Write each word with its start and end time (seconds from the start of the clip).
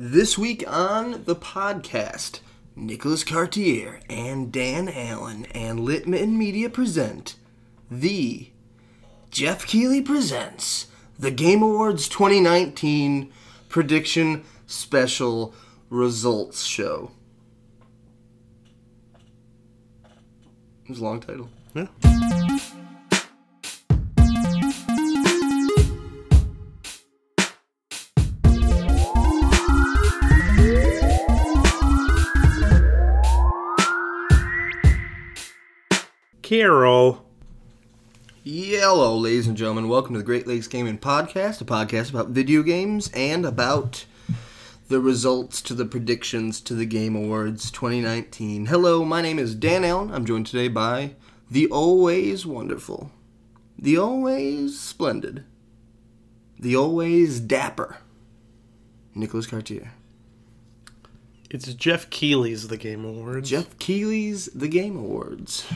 This 0.00 0.38
week 0.38 0.62
on 0.68 1.24
the 1.24 1.34
podcast, 1.34 2.38
Nicholas 2.76 3.24
Cartier 3.24 3.98
and 4.08 4.52
Dan 4.52 4.88
Allen 4.88 5.46
and 5.46 5.80
Litman 5.80 6.36
Media 6.36 6.70
present 6.70 7.34
the 7.90 8.50
Geoff 9.32 9.66
Keighley 9.66 10.00
presents 10.00 10.86
the 11.18 11.32
Game 11.32 11.64
Awards 11.64 12.08
2019 12.08 13.32
prediction 13.68 14.44
special 14.68 15.52
results 15.90 16.62
show. 16.62 17.10
It 20.84 20.90
was 20.90 21.00
a 21.00 21.04
long 21.04 21.18
title. 21.18 21.50
Yeah. 21.74 22.27
Carol. 36.48 37.26
Yellow, 38.42 39.14
ladies 39.18 39.46
and 39.46 39.54
gentlemen. 39.54 39.86
Welcome 39.86 40.14
to 40.14 40.20
the 40.20 40.24
Great 40.24 40.46
Lakes 40.46 40.66
Gaming 40.66 40.96
Podcast, 40.96 41.60
a 41.60 41.66
podcast 41.66 42.08
about 42.08 42.28
video 42.28 42.62
games 42.62 43.10
and 43.12 43.44
about 43.44 44.06
the 44.88 44.98
results 44.98 45.60
to 45.60 45.74
the 45.74 45.84
predictions 45.84 46.62
to 46.62 46.72
the 46.72 46.86
Game 46.86 47.14
Awards 47.14 47.70
2019. 47.70 48.64
Hello, 48.64 49.04
my 49.04 49.20
name 49.20 49.38
is 49.38 49.54
Dan 49.54 49.84
Allen. 49.84 50.10
I'm 50.10 50.24
joined 50.24 50.46
today 50.46 50.68
by 50.68 51.16
the 51.50 51.66
always 51.66 52.46
wonderful, 52.46 53.12
the 53.78 53.98
always 53.98 54.80
splendid, 54.80 55.44
the 56.58 56.74
always 56.74 57.40
dapper 57.40 57.98
Nicholas 59.14 59.46
Cartier. 59.46 59.92
It's 61.50 61.74
Geoff 61.74 62.08
Keighley's 62.08 62.68
The 62.68 62.78
Game 62.78 63.04
Awards. 63.04 63.50
Geoff 63.50 63.78
Keighley's 63.78 64.46
The 64.54 64.68
Game 64.68 64.96
Awards. 64.96 65.66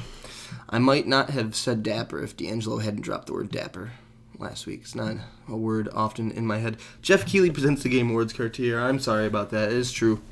I 0.73 0.79
might 0.79 1.07
not 1.07 1.31
have 1.31 1.55
said 1.55 1.83
dapper 1.83 2.23
if 2.23 2.35
D'Angelo 2.35 2.79
hadn't 2.79 3.03
dropped 3.03 3.27
the 3.27 3.35
word 3.35 3.51
dapper 3.51 3.93
last 4.39 4.67
week. 4.67 4.81
It's 4.81 4.95
not 4.95 5.17
a 5.47 5.57
word 5.57 5.89
often 5.93 6.33
in 6.33 6.47
my 6.47 6.59
head. 6.59 6.79
Geoff 7.03 7.27
Keighley 7.27 7.51
presents 7.51 7.83
the 7.83 7.91
Game 7.91 8.09
Awards 8.09 8.33
Cartier. 8.33 8.81
I'm 8.81 8.99
sorry 8.99 9.27
about 9.27 9.51
that. 9.51 9.69
It 9.71 9.77
is 9.77 9.93
true. 9.93 10.23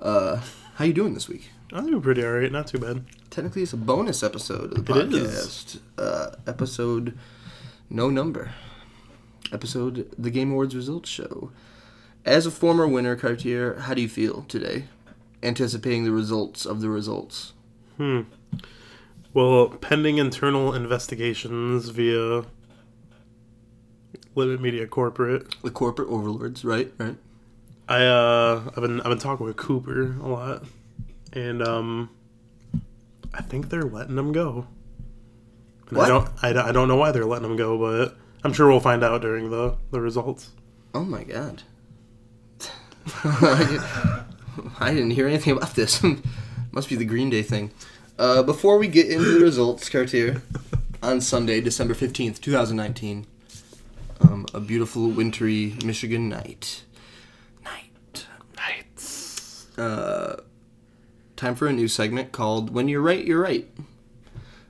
Uh, 0.00 0.42
how 0.74 0.84
you 0.84 0.92
doing 0.92 1.14
this 1.14 1.28
week? 1.28 1.50
I'm 1.72 1.86
doing 1.86 2.02
pretty 2.02 2.24
alright, 2.24 2.50
not 2.50 2.66
too 2.66 2.78
bad. 2.78 3.04
Technically, 3.30 3.62
it's 3.62 3.72
a 3.72 3.76
bonus 3.76 4.24
episode 4.24 4.76
of 4.76 4.84
the 4.84 4.92
It 4.98 5.08
podcast. 5.08 5.78
Uh, 5.96 6.30
episode 6.48 7.16
no 7.88 8.10
number. 8.10 8.52
Episode 9.52 10.12
the 10.18 10.30
Game 10.30 10.50
Awards 10.50 10.74
results 10.74 11.08
show. 11.08 11.52
As 12.24 12.44
a 12.44 12.50
former 12.50 12.88
winner, 12.88 13.14
Cartier, 13.14 13.74
how 13.80 13.94
do 13.94 14.02
you 14.02 14.08
feel 14.08 14.42
today? 14.48 14.86
Anticipating 15.44 16.04
the 16.04 16.10
results 16.10 16.66
of 16.66 16.80
the 16.80 16.88
results. 16.88 17.52
Hmm. 17.98 18.22
Well, 19.34 19.68
pending 19.68 20.18
internal 20.18 20.72
investigations 20.72 21.88
via 21.88 22.44
Limit 24.36 24.60
Media 24.60 24.86
Corporate, 24.86 25.60
The 25.62 25.70
corporate 25.70 26.08
overlords, 26.08 26.64
right? 26.64 26.92
Right. 26.98 27.16
I 27.88 28.04
uh 28.06 28.62
I've 28.68 28.74
been 28.82 29.00
I've 29.00 29.08
been 29.08 29.18
talking 29.18 29.44
with 29.44 29.56
Cooper 29.56 30.14
a 30.22 30.26
lot, 30.28 30.64
and 31.32 31.62
um, 31.62 32.10
I 33.34 33.42
think 33.42 33.68
they're 33.68 33.82
letting 33.82 34.16
him 34.16 34.32
go. 34.32 34.66
And 35.88 35.98
What? 35.98 36.06
I 36.06 36.08
don't 36.08 36.28
I, 36.42 36.68
I 36.68 36.72
don't 36.72 36.88
know 36.88 36.96
why 36.96 37.10
they're 37.12 37.26
letting 37.26 37.50
him 37.50 37.56
go, 37.56 37.76
but 37.76 38.16
I'm 38.42 38.52
sure 38.54 38.68
we'll 38.68 38.80
find 38.80 39.04
out 39.04 39.20
during 39.20 39.50
the 39.50 39.76
the 39.90 40.00
results. 40.00 40.52
Oh 40.94 41.04
my 41.04 41.24
god. 41.24 41.62
I 43.24 44.24
didn't 44.94 45.10
hear 45.10 45.26
anything 45.26 45.56
about 45.56 45.74
this. 45.74 46.02
Must 46.72 46.88
be 46.88 46.96
the 46.96 47.04
Green 47.04 47.28
Day 47.30 47.42
thing. 47.42 47.70
Uh, 48.16 48.44
before 48.44 48.78
we 48.78 48.86
get 48.86 49.10
into 49.10 49.38
the 49.38 49.40
results, 49.40 49.88
Cartier, 49.88 50.40
on 51.02 51.20
Sunday, 51.20 51.60
December 51.60 51.94
15th, 51.94 52.40
2019, 52.40 53.26
um, 54.20 54.46
a 54.54 54.60
beautiful 54.60 55.08
wintry 55.08 55.74
Michigan 55.84 56.28
night. 56.28 56.84
Night. 57.64 58.26
Nights. 58.56 59.76
Uh, 59.76 60.42
time 61.34 61.56
for 61.56 61.66
a 61.66 61.72
new 61.72 61.88
segment 61.88 62.30
called 62.30 62.70
When 62.70 62.86
You're 62.86 63.00
Right, 63.00 63.24
You're 63.24 63.42
Right. 63.42 63.68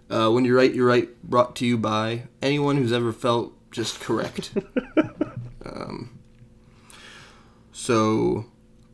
Uh, 0.09 0.31
when 0.31 0.47
You're 0.47 0.57
Right, 0.57 0.75
You're 0.75 0.89
Right, 0.89 1.23
brought 1.23 1.55
to 1.57 1.67
you 1.67 1.77
by 1.77 2.23
anyone 2.41 2.79
who's 2.79 2.93
ever 2.95 3.13
felt 3.13 3.53
just 3.71 4.01
correct. 4.01 4.53
um, 5.67 6.19
so, 7.73 8.47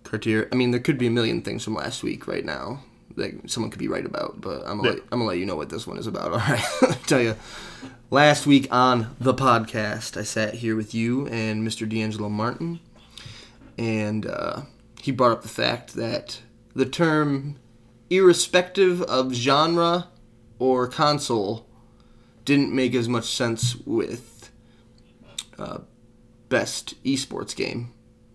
Cartier, 0.02 0.48
I 0.50 0.56
mean, 0.56 0.72
there 0.72 0.80
could 0.80 0.98
be 0.98 1.06
a 1.06 1.10
million 1.10 1.40
things 1.40 1.62
from 1.62 1.76
last 1.76 2.02
week 2.02 2.26
right 2.26 2.44
now 2.44 2.82
that 3.20 3.50
someone 3.50 3.70
could 3.70 3.78
be 3.78 3.88
right 3.88 4.04
about, 4.04 4.40
but 4.40 4.62
I'm 4.66 4.76
gonna, 4.78 4.82
Yeah. 4.88 4.94
let, 4.94 5.02
I'm 5.12 5.18
gonna 5.20 5.24
let 5.24 5.38
you 5.38 5.46
know 5.46 5.56
what 5.56 5.70
this 5.70 5.86
one 5.86 5.96
is 5.98 6.06
about. 6.06 6.32
All 6.32 6.38
right, 6.38 6.98
tell 7.06 7.20
you. 7.20 7.36
Last 8.10 8.46
week 8.46 8.66
on 8.72 9.14
the 9.20 9.32
podcast, 9.34 10.16
I 10.18 10.24
sat 10.24 10.54
here 10.54 10.74
with 10.74 10.94
you 10.94 11.26
and 11.28 11.66
Mr. 11.66 11.88
D'Angelo 11.88 12.28
Martin, 12.28 12.80
and 13.78 14.26
uh, 14.26 14.62
he 15.00 15.12
brought 15.12 15.30
up 15.32 15.42
the 15.42 15.48
fact 15.48 15.94
that 15.94 16.40
the 16.74 16.86
term, 16.86 17.56
irrespective 18.10 19.00
of 19.02 19.32
genre 19.32 20.08
or 20.58 20.88
console, 20.88 21.66
didn't 22.44 22.74
make 22.74 22.94
as 22.94 23.08
much 23.08 23.26
sense 23.26 23.76
with 23.86 24.50
uh, 25.58 25.78
best 26.48 27.00
esports 27.04 27.54
game 27.54 27.92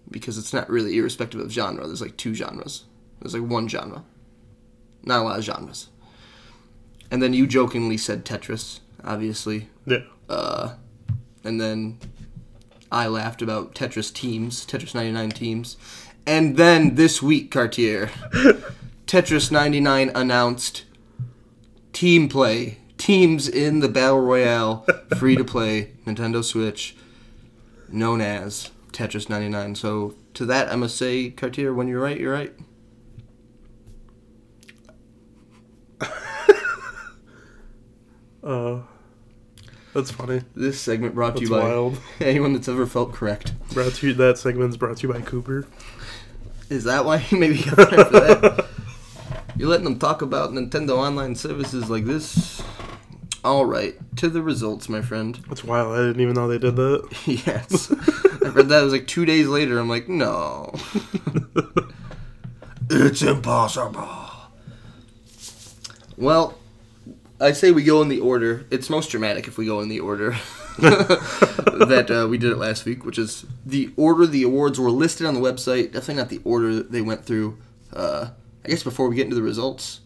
because 0.09 0.38
it's 0.38 0.53
not 0.53 0.69
really 0.69 0.96
irrespective 0.97 1.41
of 1.41 1.52
genre. 1.52 1.85
There's 1.85 2.02
like 2.02 2.16
two 2.16 2.34
genres. 2.34 2.85
There's 3.19 3.34
like 3.34 3.50
one 3.50 3.67
genre. 3.67 4.03
Not 5.06 5.22
a 5.22 5.24
lot 5.24 5.40
of 5.40 5.46
genres. 5.46 5.90
And 7.12 7.22
then 7.22 7.34
you 7.34 7.48
jokingly 7.48 7.98
said 7.98 8.26
Tetris, 8.26 8.80
obviously. 9.04 9.70
Yeah. 9.86 10.00
Uh, 10.28 10.76
and 11.44 11.62
then 11.62 12.00
I 12.92 13.08
laughed 13.08 13.42
about 13.42 13.76
Tetris 13.76 14.12
teams, 14.12 14.66
Tetris 14.66 14.96
99 14.96 15.30
teams. 15.32 15.78
And 16.26 16.58
then 16.58 16.96
this 16.96 17.22
week, 17.22 17.52
Cartier, 17.52 18.08
Tetris 19.08 19.52
99 19.52 20.12
announced 20.16 20.86
team 21.94 22.28
play. 22.28 22.80
Teams 22.98 23.48
in 23.48 23.82
the 23.82 23.90
Battle 23.90 24.22
Royale, 24.22 24.86
free 25.18 25.36
to 25.36 25.44
play 25.44 25.92
Nintendo 26.06 26.44
Switch, 26.44 26.96
known 27.90 28.22
as 28.22 28.72
Tetris 28.94 29.30
99. 29.30 29.76
So, 29.76 30.16
to 30.34 30.46
that, 30.46 30.72
I 30.72 30.76
must 30.76 30.98
say, 30.98 31.30
Cartier, 31.30 31.74
when 31.74 31.88
you're 31.88 32.02
right, 32.02 32.20
you're 32.20 32.34
right. 32.34 32.54
Uh, 38.46 38.82
that's 39.94 40.12
funny. 40.12 40.42
This 40.56 40.80
segment 40.80 41.16
brought 41.16 41.38
to 41.38 41.40
That's 41.40 41.50
you 41.50 41.56
by 41.56 41.64
wild. 41.64 42.00
anyone 42.20 42.54
that's 42.54 42.68
ever 42.68 42.86
felt 42.86 43.14
correct. 43.14 43.54
Brought 43.74 43.94
to 43.96 44.08
you, 44.08 44.14
that 44.14 44.38
segment's 44.38 44.78
brought 44.78 44.98
to 44.98 45.08
you 45.08 45.14
by 45.14 45.22
Cooper. 45.22 45.66
Is 46.70 46.84
that 46.84 47.06
why 47.06 47.26
you 47.30 47.38
maybe 47.38 47.64
got 47.64 47.76
time 47.90 48.06
for 48.06 48.20
that? 48.20 48.66
You're 49.58 49.70
letting 49.70 49.86
them 49.86 49.98
talk 50.00 50.22
about 50.22 50.52
Nintendo 50.52 50.98
online 50.98 51.36
services 51.36 51.90
like 51.90 52.06
this? 52.06 52.62
All 53.44 53.66
right, 53.66 53.96
to 54.18 54.28
the 54.28 54.42
results, 54.42 54.90
my 54.90 55.02
friend. 55.02 55.36
That's 55.48 55.64
wild. 55.64 55.94
I 55.94 56.02
didn't 56.02 56.20
even 56.20 56.34
know 56.34 56.48
they 56.48 56.58
did 56.58 56.76
that. 56.76 57.08
yes, 57.26 57.92
I 58.44 58.50
read 58.50 58.70
that. 58.70 58.82
It 58.82 58.84
was 58.84 58.94
like 58.94 59.08
two 59.08 59.26
days 59.26 59.48
later. 59.48 59.80
I'm 59.80 59.88
like, 59.88 60.10
no, 60.10 60.74
it's 62.90 63.22
impossible. 63.22 64.10
Well, 66.18 66.58
I 67.40 67.51
say 67.51 67.72
we 67.72 67.84
go 67.84 68.01
in 68.01 68.07
the 68.07 68.19
order. 68.19 68.66
It's 68.72 68.90
most 68.90 69.09
dramatic 69.09 69.47
if 69.47 69.57
we 69.57 69.66
go 69.66 69.81
in 69.81 69.90
the 69.90 70.00
order 70.00 70.31
that 70.79 72.07
uh, 72.09 72.28
we 72.29 72.38
did 72.38 72.51
it 72.51 72.57
last 72.57 72.85
week, 72.85 73.03
which 73.03 73.18
is 73.18 73.46
the 73.66 73.91
order 73.97 74.25
the 74.25 74.44
awards 74.44 74.79
were 74.79 74.91
listed 74.91 75.28
on 75.28 75.34
the 75.34 75.41
website. 75.41 75.91
Definitely 75.91 76.16
not 76.16 76.29
the 76.29 76.41
order 76.46 76.82
they 76.82 77.02
went 77.02 77.26
through. 77.26 77.58
Uh, 77.91 78.29
I 78.64 78.70
guess 78.70 78.84
before 78.84 79.09
we 79.09 79.16
get 79.16 79.26
into 79.26 79.35
the 79.35 79.41
results, 79.41 79.99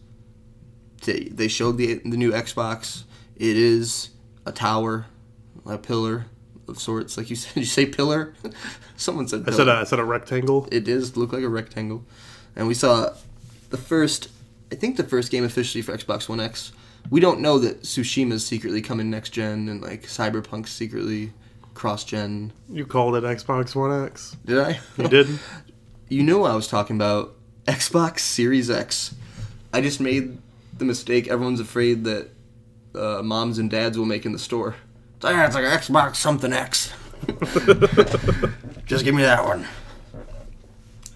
they, 1.04 1.24
they 1.24 1.48
showed 1.48 1.78
the 1.78 1.94
the 2.04 2.16
new 2.16 2.32
Xbox. 2.32 3.04
It 3.36 3.56
is 3.56 4.10
a 4.44 4.52
tower, 4.52 5.06
a 5.64 5.78
pillar 5.78 6.26
of 6.68 6.80
sorts. 6.80 7.16
Like 7.16 7.30
you 7.30 7.36
said, 7.36 7.54
did 7.54 7.60
you 7.60 7.66
say 7.66 7.86
pillar? 7.86 8.34
Someone 8.96 9.28
said. 9.28 9.48
I 9.48 9.52
said 9.52 9.68
uh, 9.68 9.74
I 9.74 9.84
said 9.84 10.00
a 10.00 10.04
rectangle. 10.04 10.68
It 10.72 10.88
is 10.88 11.16
look 11.16 11.32
like 11.32 11.44
a 11.44 11.48
rectangle. 11.48 12.04
And 12.56 12.66
we 12.66 12.74
saw 12.74 13.14
the 13.70 13.76
first, 13.76 14.28
I 14.72 14.74
think 14.74 14.96
the 14.96 15.04
first 15.04 15.30
game 15.30 15.44
officially 15.44 15.82
for 15.82 15.96
Xbox 15.96 16.28
One 16.28 16.40
X. 16.40 16.72
We 17.08 17.20
don't 17.20 17.40
know 17.40 17.58
that 17.58 17.82
Tsushima's 17.82 18.46
secretly 18.46 18.82
coming 18.82 19.10
next 19.10 19.30
gen 19.30 19.68
and 19.68 19.80
like 19.80 20.02
Cyberpunk's 20.02 20.70
secretly 20.70 21.32
cross 21.74 22.04
gen. 22.04 22.52
You 22.68 22.84
called 22.86 23.16
it 23.16 23.24
Xbox 23.24 23.74
One 23.74 24.04
X. 24.04 24.36
Did 24.44 24.58
I? 24.58 24.80
You 24.96 25.08
did. 25.08 25.38
You 26.12 26.24
knew 26.24 26.42
I 26.42 26.56
was 26.56 26.66
talking 26.66 26.96
about 26.96 27.36
Xbox 27.68 28.18
Series 28.18 28.68
X. 28.68 29.14
I 29.72 29.80
just 29.80 30.00
made 30.00 30.38
the 30.76 30.84
mistake 30.84 31.28
everyone's 31.28 31.60
afraid 31.60 32.02
that 32.02 32.30
uh, 32.96 33.22
moms 33.22 33.60
and 33.60 33.70
dads 33.70 33.96
will 33.96 34.06
make 34.06 34.26
in 34.26 34.32
the 34.32 34.38
store. 34.40 34.74
It's 35.14 35.24
like, 35.24 35.36
"Ah, 35.36 35.46
it's 35.46 35.54
like 35.54 35.62
Xbox 35.64 36.16
something 36.16 36.52
X. 36.52 36.92
just 38.86 39.04
give 39.04 39.14
me 39.14 39.22
that 39.22 39.44
one. 39.44 39.68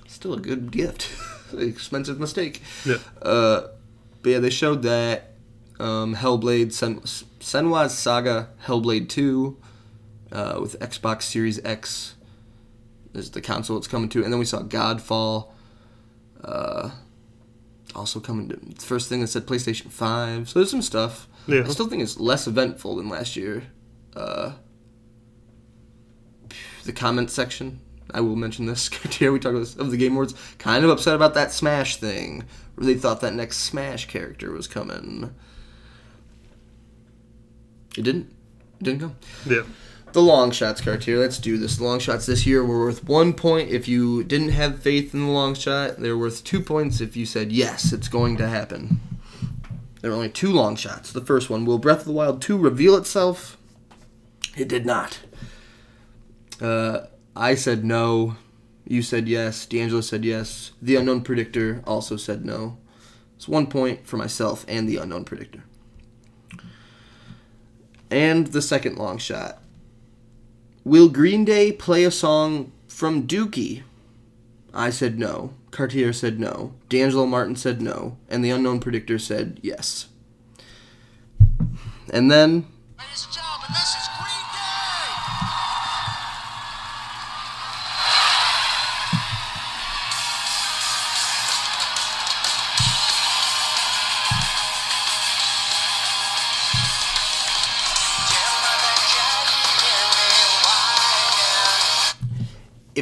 still 0.06 0.34
a 0.34 0.40
good 0.40 0.70
gift. 0.70 1.10
Expensive 1.58 2.20
mistake. 2.20 2.62
Yeah. 2.86 2.98
Uh, 3.20 3.66
but 4.22 4.30
yeah, 4.30 4.38
they 4.38 4.50
showed 4.50 4.82
that 4.82 5.33
um, 5.84 6.16
Hellblade, 6.16 6.72
Sen- 6.72 7.00
Senua's 7.00 7.96
Saga, 7.96 8.48
Hellblade 8.64 9.08
2 9.08 9.56
uh, 10.32 10.58
with 10.60 10.78
Xbox 10.80 11.22
Series 11.22 11.62
X 11.64 12.14
is 13.12 13.30
the 13.30 13.42
console 13.42 13.76
it's 13.76 13.86
coming 13.86 14.08
to. 14.08 14.24
And 14.24 14.32
then 14.32 14.38
we 14.38 14.46
saw 14.46 14.62
Godfall. 14.62 15.52
Uh, 16.42 16.90
also 17.94 18.18
coming 18.18 18.48
to 18.48 18.86
first 18.86 19.08
thing 19.08 19.20
that 19.20 19.28
said 19.28 19.46
PlayStation 19.46 19.90
5. 19.90 20.48
So 20.48 20.58
there's 20.58 20.70
some 20.70 20.82
stuff. 20.82 21.28
Yeah. 21.46 21.64
I 21.64 21.68
still 21.68 21.86
think 21.86 22.02
it's 22.02 22.18
less 22.18 22.46
eventful 22.46 22.96
than 22.96 23.08
last 23.08 23.36
year. 23.36 23.64
Uh, 24.16 24.52
the 26.84 26.92
comment 26.92 27.30
section. 27.30 27.80
I 28.10 28.20
will 28.20 28.36
mention 28.36 28.66
this 28.66 28.88
here. 29.10 29.32
We 29.32 29.38
talked 29.38 29.52
about 29.52 29.60
this 29.60 29.76
of 29.76 29.90
the 29.90 29.96
Game 29.96 30.12
Awards. 30.12 30.34
Kind 30.58 30.84
of 30.84 30.90
upset 30.90 31.14
about 31.14 31.34
that 31.34 31.52
Smash 31.52 31.96
thing, 31.96 32.44
they 32.78 32.94
thought 32.94 33.20
that 33.20 33.34
next 33.34 33.58
Smash 33.58 34.08
character 34.08 34.50
was 34.50 34.66
coming. 34.66 35.34
It 37.96 38.02
didn't. 38.02 38.32
It 38.80 38.84
didn't 38.84 39.00
come. 39.00 39.16
Yeah. 39.46 39.62
The 40.12 40.22
long 40.22 40.52
shots 40.52 40.80
criteria. 40.80 41.20
Let's 41.20 41.38
do 41.38 41.58
this. 41.58 41.76
The 41.76 41.84
long 41.84 41.98
shots 41.98 42.26
this 42.26 42.46
year 42.46 42.64
were 42.64 42.78
worth 42.78 43.02
one 43.04 43.32
point 43.32 43.70
if 43.70 43.88
you 43.88 44.22
didn't 44.22 44.50
have 44.50 44.80
faith 44.80 45.12
in 45.12 45.26
the 45.26 45.32
long 45.32 45.54
shot. 45.54 45.96
They're 45.98 46.16
worth 46.16 46.44
two 46.44 46.60
points 46.60 47.00
if 47.00 47.16
you 47.16 47.26
said 47.26 47.50
yes, 47.50 47.92
it's 47.92 48.08
going 48.08 48.36
to 48.36 48.48
happen. 48.48 49.00
There 50.00 50.12
are 50.12 50.14
only 50.14 50.28
two 50.28 50.52
long 50.52 50.76
shots. 50.76 51.10
The 51.10 51.20
first 51.20 51.50
one: 51.50 51.64
Will 51.64 51.78
Breath 51.78 52.00
of 52.00 52.04
the 52.04 52.12
Wild 52.12 52.42
2 52.42 52.56
reveal 52.56 52.94
itself? 52.94 53.56
It 54.56 54.68
did 54.68 54.86
not. 54.86 55.18
Uh, 56.60 57.06
I 57.34 57.54
said 57.54 57.84
no. 57.84 58.36
You 58.86 59.02
said 59.02 59.28
yes. 59.28 59.66
D'Angelo 59.66 60.00
said 60.00 60.24
yes. 60.24 60.72
The 60.80 60.96
unknown 60.96 61.22
predictor 61.22 61.82
also 61.86 62.16
said 62.16 62.44
no. 62.44 62.78
It's 63.34 63.48
one 63.48 63.66
point 63.66 64.06
for 64.06 64.16
myself 64.16 64.64
and 64.68 64.88
the 64.88 64.98
unknown 64.98 65.24
predictor. 65.24 65.64
And 68.14 68.46
the 68.46 68.62
second 68.62 68.96
long 68.96 69.18
shot. 69.18 69.60
Will 70.84 71.08
Green 71.08 71.44
Day 71.44 71.72
play 71.72 72.04
a 72.04 72.12
song 72.12 72.70
from 72.86 73.26
Dookie? 73.26 73.82
I 74.72 74.90
said 74.90 75.18
no. 75.18 75.54
Cartier 75.72 76.12
said 76.12 76.38
no. 76.38 76.74
D'Angelo 76.88 77.26
Martin 77.26 77.56
said 77.56 77.82
no. 77.82 78.16
And 78.28 78.44
the 78.44 78.50
unknown 78.50 78.78
predictor 78.78 79.18
said 79.18 79.58
yes. 79.62 80.06
And 82.12 82.30
then 82.30 82.66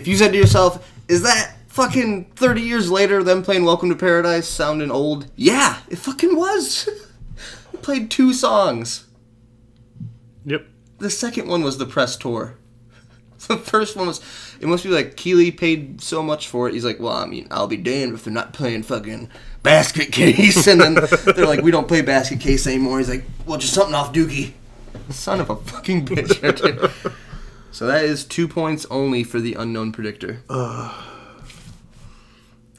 if 0.02 0.08
you 0.08 0.16
said 0.16 0.32
to 0.32 0.36
yourself, 0.36 0.92
is 1.06 1.22
that 1.22 1.54
fucking 1.68 2.24
30 2.34 2.60
years 2.60 2.90
later 2.90 3.22
them 3.22 3.40
playing 3.44 3.64
Welcome 3.64 3.88
to 3.90 3.94
Paradise 3.94 4.48
sounding 4.48 4.90
old? 4.90 5.28
Yeah, 5.36 5.78
it 5.88 5.96
fucking 5.96 6.36
was. 6.36 6.88
We 7.72 7.78
played 7.78 8.10
two 8.10 8.32
songs. 8.32 9.06
Yep. 10.44 10.66
The 10.98 11.08
second 11.08 11.48
one 11.48 11.62
was 11.62 11.78
the 11.78 11.86
press 11.86 12.16
tour. 12.16 12.58
The 13.46 13.56
first 13.56 13.96
one 13.96 14.08
was, 14.08 14.20
it 14.60 14.66
must 14.66 14.82
be 14.82 14.90
like 14.90 15.16
Keighley 15.16 15.52
paid 15.52 16.00
so 16.00 16.20
much 16.22 16.48
for 16.48 16.68
it. 16.68 16.74
He's 16.74 16.84
like, 16.84 16.98
well, 16.98 17.14
I 17.16 17.26
mean, 17.26 17.46
I'll 17.50 17.68
be 17.68 17.76
damned 17.76 18.14
if 18.14 18.24
they're 18.24 18.32
not 18.32 18.52
playing 18.52 18.82
fucking 18.82 19.30
Basket 19.62 20.10
Case. 20.10 20.66
And 20.68 20.80
then 20.80 20.94
they're 21.36 21.46
like, 21.46 21.62
we 21.62 21.70
don't 21.70 21.88
play 21.88 22.02
Basket 22.02 22.40
Case 22.40 22.66
anymore. 22.66 22.98
He's 22.98 23.08
like, 23.08 23.24
well, 23.46 23.58
just 23.58 23.74
something 23.74 23.94
off 23.94 24.12
Dookie. 24.12 24.52
Son 25.10 25.40
of 25.40 25.50
a 25.50 25.56
fucking 25.56 26.06
bitch. 26.06 27.12
So 27.72 27.86
that 27.86 28.04
is 28.04 28.24
two 28.24 28.46
points 28.46 28.86
only 28.90 29.24
for 29.24 29.40
the 29.40 29.54
unknown 29.54 29.90
predictor. 29.92 30.42
Uh, 30.48 30.92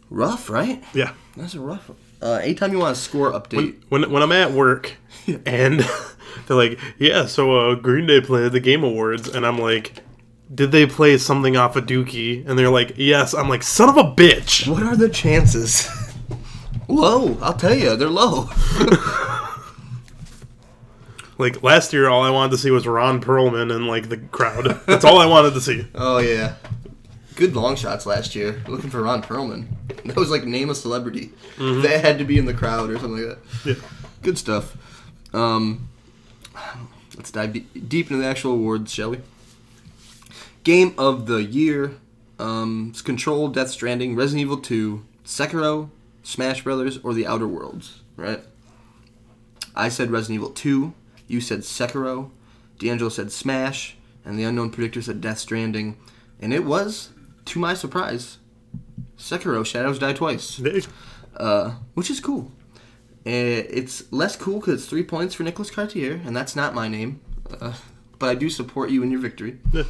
Rough, 0.10 0.50
right? 0.50 0.84
Yeah. 0.94 1.14
That's 1.36 1.56
a 1.56 1.60
rough 1.60 1.90
one. 1.90 1.98
Uh, 2.22 2.36
anytime 2.36 2.72
you 2.72 2.78
want 2.80 2.96
a 2.96 3.00
score 3.00 3.32
update, 3.32 3.82
When 3.90 4.10
when 4.12 4.22
I'm 4.24 4.32
at 4.32 4.52
work 4.52 4.94
and 5.46 5.80
they're 6.48 6.56
like, 6.56 6.80
yeah, 7.00 7.26
so 7.26 7.72
uh, 7.72 7.76
Green 7.76 8.06
Day 8.06 8.22
played 8.22 8.52
the 8.52 8.60
Game 8.60 8.84
Awards, 8.84 9.28
and 9.28 9.46
I'm 9.46 9.58
like, 9.58 10.02
did 10.54 10.72
they 10.72 10.86
play 10.86 11.18
something 11.18 11.58
off 11.58 11.76
of 11.76 11.86
Dookie? 11.86 12.48
And 12.48 12.58
they're 12.60 12.70
like, 12.70 12.94
yes. 12.96 13.34
I'm 13.34 13.50
like, 13.50 13.64
son 13.64 13.90
of 13.90 13.98
a 13.98 14.04
bitch. 14.04 14.68
what 14.68 14.84
are 14.84 14.96
the 14.96 15.10
chances? 15.10 15.90
low, 16.88 17.38
I'll 17.42 17.54
tell 17.54 17.74
you, 17.74 17.96
they're 17.96 18.10
low. 18.10 18.50
Like 21.38 21.64
last 21.64 21.94
year, 21.94 22.08
all 22.10 22.22
I 22.24 22.30
wanted 22.30 22.52
to 22.52 22.58
see 22.58 22.70
was 22.72 22.86
Ron 22.86 23.22
Perlman 23.22 23.74
and 23.74 23.88
like 23.88 24.10
the 24.10 24.18
crowd. 24.18 24.66
That's 24.86 25.04
all 25.06 25.20
I 25.20 25.26
wanted 25.26 25.54
to 25.56 25.62
see. 25.62 25.88
Oh 25.96 26.20
yeah, 26.20 26.56
good 27.36 27.56
long 27.56 27.76
shots 27.76 28.06
last 28.06 28.36
year. 28.36 28.62
Looking 28.68 28.90
for 28.90 29.02
Ron 29.02 29.24
Perlman. 29.24 29.68
That 30.06 30.16
was 30.16 30.30
like 30.30 30.44
name 30.44 30.70
a 30.70 30.76
celebrity. 30.76 31.32
That 31.58 32.02
had 32.04 32.18
to 32.20 32.26
be 32.26 32.38
in 32.38 32.46
the 32.46 32.54
crowd 32.54 32.90
or 32.90 33.00
something 33.00 33.28
like 33.28 33.38
that. 33.38 33.66
Yeah. 33.66 33.88
Good 34.22 34.38
stuff. 34.38 34.78
Um, 35.34 35.90
let's 37.16 37.32
dive 37.32 37.54
de- 37.54 37.60
deep 37.80 38.12
into 38.12 38.22
the 38.22 38.28
actual 38.28 38.52
awards, 38.54 38.94
shall 38.94 39.12
we? 39.12 39.20
Game 40.64 40.94
of 40.98 41.26
the 41.26 41.44
year: 41.44 41.94
um, 42.40 42.88
it's 42.92 43.02
Control, 43.02 43.48
Death 43.48 43.70
Stranding, 43.72 44.16
Resident 44.16 44.42
Evil 44.42 44.58
2, 44.58 45.04
Sekiro, 45.26 45.90
Smash 46.22 46.64
Brothers, 46.64 47.00
or 47.04 47.14
The 47.14 47.26
Outer 47.28 47.48
Worlds. 47.48 48.02
Right? 48.16 48.42
I 49.76 49.90
said 49.90 50.12
Resident 50.12 50.36
Evil 50.36 50.52
2. 50.52 50.94
You 51.34 51.42
said 51.42 51.62
Sekiro. 51.62 52.30
D'Angelo 52.80 53.10
said 53.10 53.32
Smash, 53.32 53.98
and 54.24 54.38
the 54.38 54.44
unknown 54.44 54.70
predictor 54.70 55.02
said 55.02 55.22
Death 55.22 55.40
Stranding, 55.40 55.98
and 56.40 56.54
it 56.54 56.64
was, 56.64 57.10
to 57.46 57.60
my 57.60 57.74
surprise, 57.74 58.38
Sekiro: 59.18 59.66
Shadows 59.66 60.00
Die 60.00 60.14
Twice 60.14 60.60
uh, 61.38 61.72
which 61.94 62.10
is 62.10 62.20
cool. 62.20 62.52
Uh, 63.26 63.66
it's 63.70 64.12
less 64.12 64.36
cool 64.36 64.60
because 64.60 64.82
it's 64.82 64.86
three 64.86 65.04
points 65.04 65.34
for 65.34 65.44
Nicholas 65.44 65.72
Cartier, 65.72 66.22
and 66.26 66.36
that's 66.36 66.56
not 66.56 66.74
my 66.74 66.88
name. 66.88 67.22
Uh, 67.60 67.74
but 68.20 68.30
I 68.30 68.36
do 68.36 68.50
support 68.50 68.90
you 68.90 69.02
in 69.04 69.12
your 69.12 69.20
victory. 69.20 69.60
Yeah. 69.72 69.84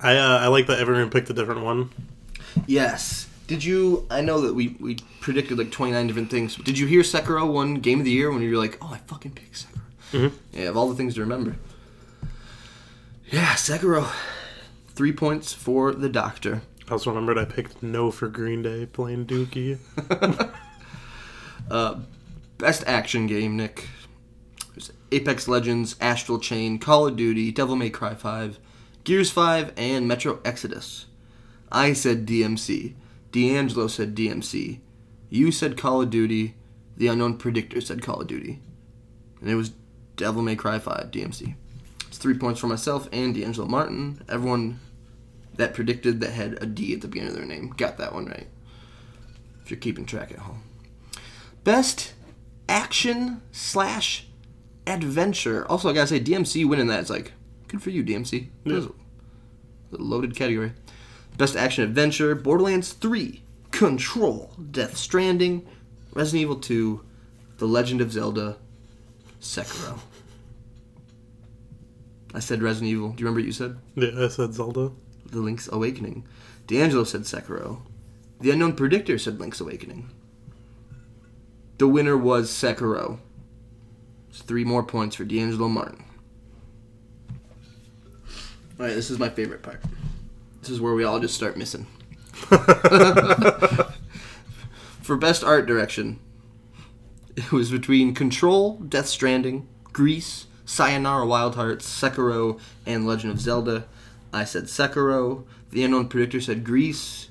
I 0.00 0.16
uh, 0.16 0.38
I 0.38 0.46
like 0.46 0.68
that 0.68 0.78
everyone 0.78 1.10
picked 1.10 1.28
a 1.30 1.34
different 1.34 1.62
one. 1.62 1.90
Yes. 2.66 3.26
Did 3.48 3.64
you? 3.64 4.06
I 4.10 4.20
know 4.20 4.42
that 4.42 4.54
we, 4.54 4.76
we 4.78 4.98
predicted 5.20 5.58
like 5.58 5.72
29 5.72 6.06
different 6.06 6.30
things. 6.30 6.54
Did 6.56 6.78
you 6.78 6.86
hear 6.86 7.00
Sekiro 7.00 7.50
won 7.50 7.76
Game 7.76 7.98
of 7.98 8.04
the 8.04 8.10
Year 8.10 8.30
when 8.30 8.42
you 8.42 8.50
were 8.50 8.58
like, 8.58 8.78
oh, 8.82 8.90
I 8.92 8.98
fucking 8.98 9.32
picked 9.32 9.66
Sekiro? 9.66 9.77
Mhm. 10.12 10.32
Yeah, 10.52 10.68
of 10.68 10.76
all 10.76 10.88
the 10.88 10.94
things 10.94 11.14
to 11.14 11.20
remember. 11.20 11.56
Yeah, 13.30 13.54
Sekiro. 13.54 14.10
Three 14.94 15.12
points 15.12 15.52
for 15.52 15.92
the 15.92 16.08
Doctor. 16.08 16.62
I 16.88 16.92
also 16.92 17.10
remembered 17.10 17.38
I 17.38 17.44
picked 17.44 17.82
no 17.82 18.10
for 18.10 18.28
Green 18.28 18.62
Day 18.62 18.86
playing 18.86 19.26
Dookie. 19.26 19.78
Best 22.58 22.82
action 22.86 23.26
game, 23.26 23.56
Nick. 23.56 23.88
There's 24.74 24.90
Apex 25.12 25.46
Legends, 25.46 25.94
Astral 26.00 26.40
Chain, 26.40 26.78
Call 26.78 27.06
of 27.06 27.16
Duty, 27.16 27.52
Devil 27.52 27.76
May 27.76 27.90
Cry 27.90 28.14
5, 28.14 28.58
Gears 29.04 29.30
5, 29.30 29.72
and 29.76 30.08
Metro 30.08 30.40
Exodus. 30.44 31.06
I 31.70 31.92
said 31.92 32.26
DMC. 32.26 32.94
D'Angelo 33.30 33.86
said 33.88 34.14
DMC. 34.14 34.80
You 35.28 35.52
said 35.52 35.76
Call 35.76 36.02
of 36.02 36.10
Duty. 36.10 36.54
The 36.96 37.08
unknown 37.08 37.36
predictor 37.36 37.80
said 37.80 38.02
Call 38.02 38.22
of 38.22 38.26
Duty. 38.26 38.60
And 39.40 39.50
it 39.50 39.54
was 39.54 39.72
Devil 40.18 40.42
May 40.42 40.56
Cry 40.56 40.78
5, 40.78 41.10
DMC. 41.12 41.54
It's 42.08 42.18
three 42.18 42.36
points 42.36 42.60
for 42.60 42.66
myself 42.66 43.08
and 43.12 43.34
D'Angelo 43.34 43.68
Martin. 43.68 44.22
Everyone 44.28 44.80
that 45.54 45.74
predicted 45.74 46.20
that 46.20 46.32
had 46.32 46.62
a 46.62 46.66
D 46.66 46.92
at 46.92 47.00
the 47.00 47.08
beginning 47.08 47.30
of 47.30 47.36
their 47.36 47.46
name 47.46 47.70
got 47.76 47.96
that 47.98 48.12
one 48.12 48.26
right. 48.26 48.48
If 49.62 49.70
you're 49.70 49.80
keeping 49.80 50.06
track 50.06 50.32
at 50.32 50.40
home. 50.40 50.62
Best 51.62 52.14
action 52.68 53.42
slash 53.52 54.26
adventure. 54.86 55.66
Also, 55.68 55.88
I 55.88 55.92
gotta 55.92 56.08
say, 56.08 56.20
DMC 56.20 56.68
winning 56.68 56.88
that 56.88 57.00
is 57.00 57.10
like 57.10 57.32
good 57.68 57.82
for 57.82 57.90
you, 57.90 58.02
DMC. 58.02 58.48
Was 58.64 58.86
a 58.86 58.92
loaded 59.92 60.34
category. 60.34 60.72
Best 61.36 61.54
action 61.54 61.84
adventure: 61.84 62.34
Borderlands 62.34 62.92
3, 62.92 63.42
Control, 63.70 64.52
Death 64.70 64.96
Stranding, 64.96 65.66
Resident 66.12 66.42
Evil 66.42 66.56
2, 66.56 67.04
The 67.58 67.66
Legend 67.66 68.00
of 68.00 68.10
Zelda, 68.10 68.56
Sekiro. 69.40 70.00
I 72.34 72.40
said 72.40 72.62
Resident 72.62 72.90
Evil. 72.92 73.10
Do 73.10 73.22
you 73.22 73.26
remember 73.26 73.40
what 73.40 73.46
you 73.46 73.52
said? 73.52 73.78
Yeah, 73.94 74.24
I 74.24 74.28
said 74.28 74.54
Zelda. 74.54 74.92
The 75.26 75.38
Link's 75.38 75.68
Awakening. 75.70 76.26
D'Angelo 76.66 77.04
said 77.04 77.22
Sekiro. 77.22 77.82
The 78.40 78.50
Unknown 78.50 78.74
Predictor 78.74 79.18
said 79.18 79.40
Link's 79.40 79.60
Awakening. 79.60 80.10
The 81.78 81.88
winner 81.88 82.16
was 82.16 82.50
Sekiro. 82.50 83.18
It's 84.30 84.42
three 84.42 84.64
more 84.64 84.82
points 84.82 85.16
for 85.16 85.24
D'Angelo 85.24 85.68
Martin. 85.68 86.04
Alright, 88.78 88.94
this 88.94 89.10
is 89.10 89.18
my 89.18 89.28
favorite 89.28 89.62
part. 89.62 89.82
This 90.60 90.70
is 90.70 90.80
where 90.80 90.94
we 90.94 91.04
all 91.04 91.18
just 91.18 91.34
start 91.34 91.56
missing. 91.56 91.86
For 95.02 95.16
best 95.16 95.42
art 95.42 95.66
direction, 95.66 96.20
it 97.34 97.50
was 97.50 97.70
between 97.70 98.14
Control, 98.14 98.74
Death 98.76 99.06
Stranding, 99.06 99.66
Gris, 99.92 100.46
Sayonara 100.68 101.24
Wild 101.26 101.54
Hearts, 101.54 101.88
Sekiro, 101.88 102.60
and 102.84 103.06
Legend 103.06 103.32
of 103.32 103.40
Zelda. 103.40 103.86
I 104.34 104.44
said 104.44 104.64
Sekiro. 104.64 105.44
The 105.70 105.82
Unknown 105.82 106.08
Predictor 106.08 106.42
said 106.42 106.62
Gris. 106.62 107.30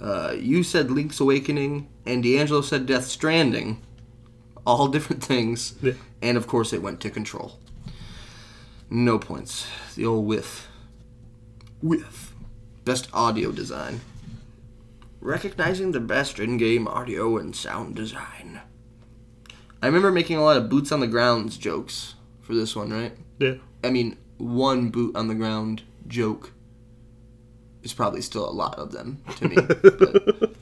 Uh, 0.00 0.36
you 0.38 0.62
said 0.62 0.88
Link's 0.88 1.18
Awakening, 1.18 1.88
and 2.06 2.22
D'Angelo 2.22 2.60
said 2.60 2.86
Death 2.86 3.06
Stranding. 3.06 3.82
All 4.64 4.86
different 4.94 5.22
things. 5.22 5.74
Yeah. 5.82 5.94
And 6.22 6.36
of 6.36 6.46
course, 6.46 6.72
it 6.72 6.80
went 6.80 7.00
to 7.00 7.10
Control. 7.10 7.58
No 8.88 9.18
points. 9.18 9.66
The 9.96 10.06
old 10.06 10.24
whiff. 10.24 10.68
Whiff. 11.82 12.34
Best 12.84 13.08
audio 13.12 13.50
design. 13.50 14.00
Recognizing 15.20 15.90
the 15.90 15.98
best 15.98 16.38
in 16.38 16.56
game 16.56 16.86
audio 16.86 17.36
and 17.36 17.56
sound 17.56 17.96
design. 17.96 18.60
I 19.82 19.86
remember 19.86 20.12
making 20.12 20.36
a 20.36 20.44
lot 20.44 20.56
of 20.56 20.68
boots 20.68 20.92
on 20.92 21.00
the 21.00 21.08
grounds 21.08 21.58
jokes 21.58 22.14
for 22.44 22.54
this 22.54 22.76
one, 22.76 22.92
right? 22.92 23.12
Yeah. 23.38 23.54
I 23.82 23.90
mean, 23.90 24.16
one 24.38 24.90
boot 24.90 25.16
on 25.16 25.28
the 25.28 25.34
ground 25.34 25.82
joke 26.06 26.52
is 27.82 27.92
probably 27.92 28.20
still 28.20 28.48
a 28.48 28.52
lot 28.52 28.78
of 28.78 28.92
them 28.92 29.22
to 29.36 29.48
me. 29.48 29.56
but 29.56 30.54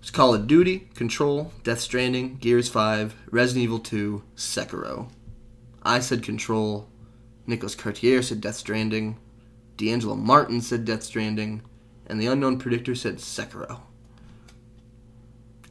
it's 0.00 0.10
Call 0.10 0.34
of 0.34 0.46
Duty, 0.46 0.88
Control, 0.94 1.52
Death 1.64 1.80
Stranding, 1.80 2.36
Gears 2.36 2.68
5, 2.68 3.14
Resident 3.30 3.64
Evil 3.64 3.78
2, 3.78 4.22
Sekiro. 4.36 5.10
I 5.82 6.00
said 6.00 6.22
Control. 6.22 6.88
Nicholas 7.46 7.74
Cartier 7.74 8.22
said 8.22 8.40
Death 8.40 8.56
Stranding. 8.56 9.18
D'Angelo 9.76 10.14
Martin 10.14 10.60
said 10.60 10.84
Death 10.84 11.02
Stranding. 11.02 11.62
And 12.06 12.20
the 12.20 12.26
Unknown 12.26 12.58
Predictor 12.58 12.94
said 12.94 13.16
Sekiro. 13.16 13.80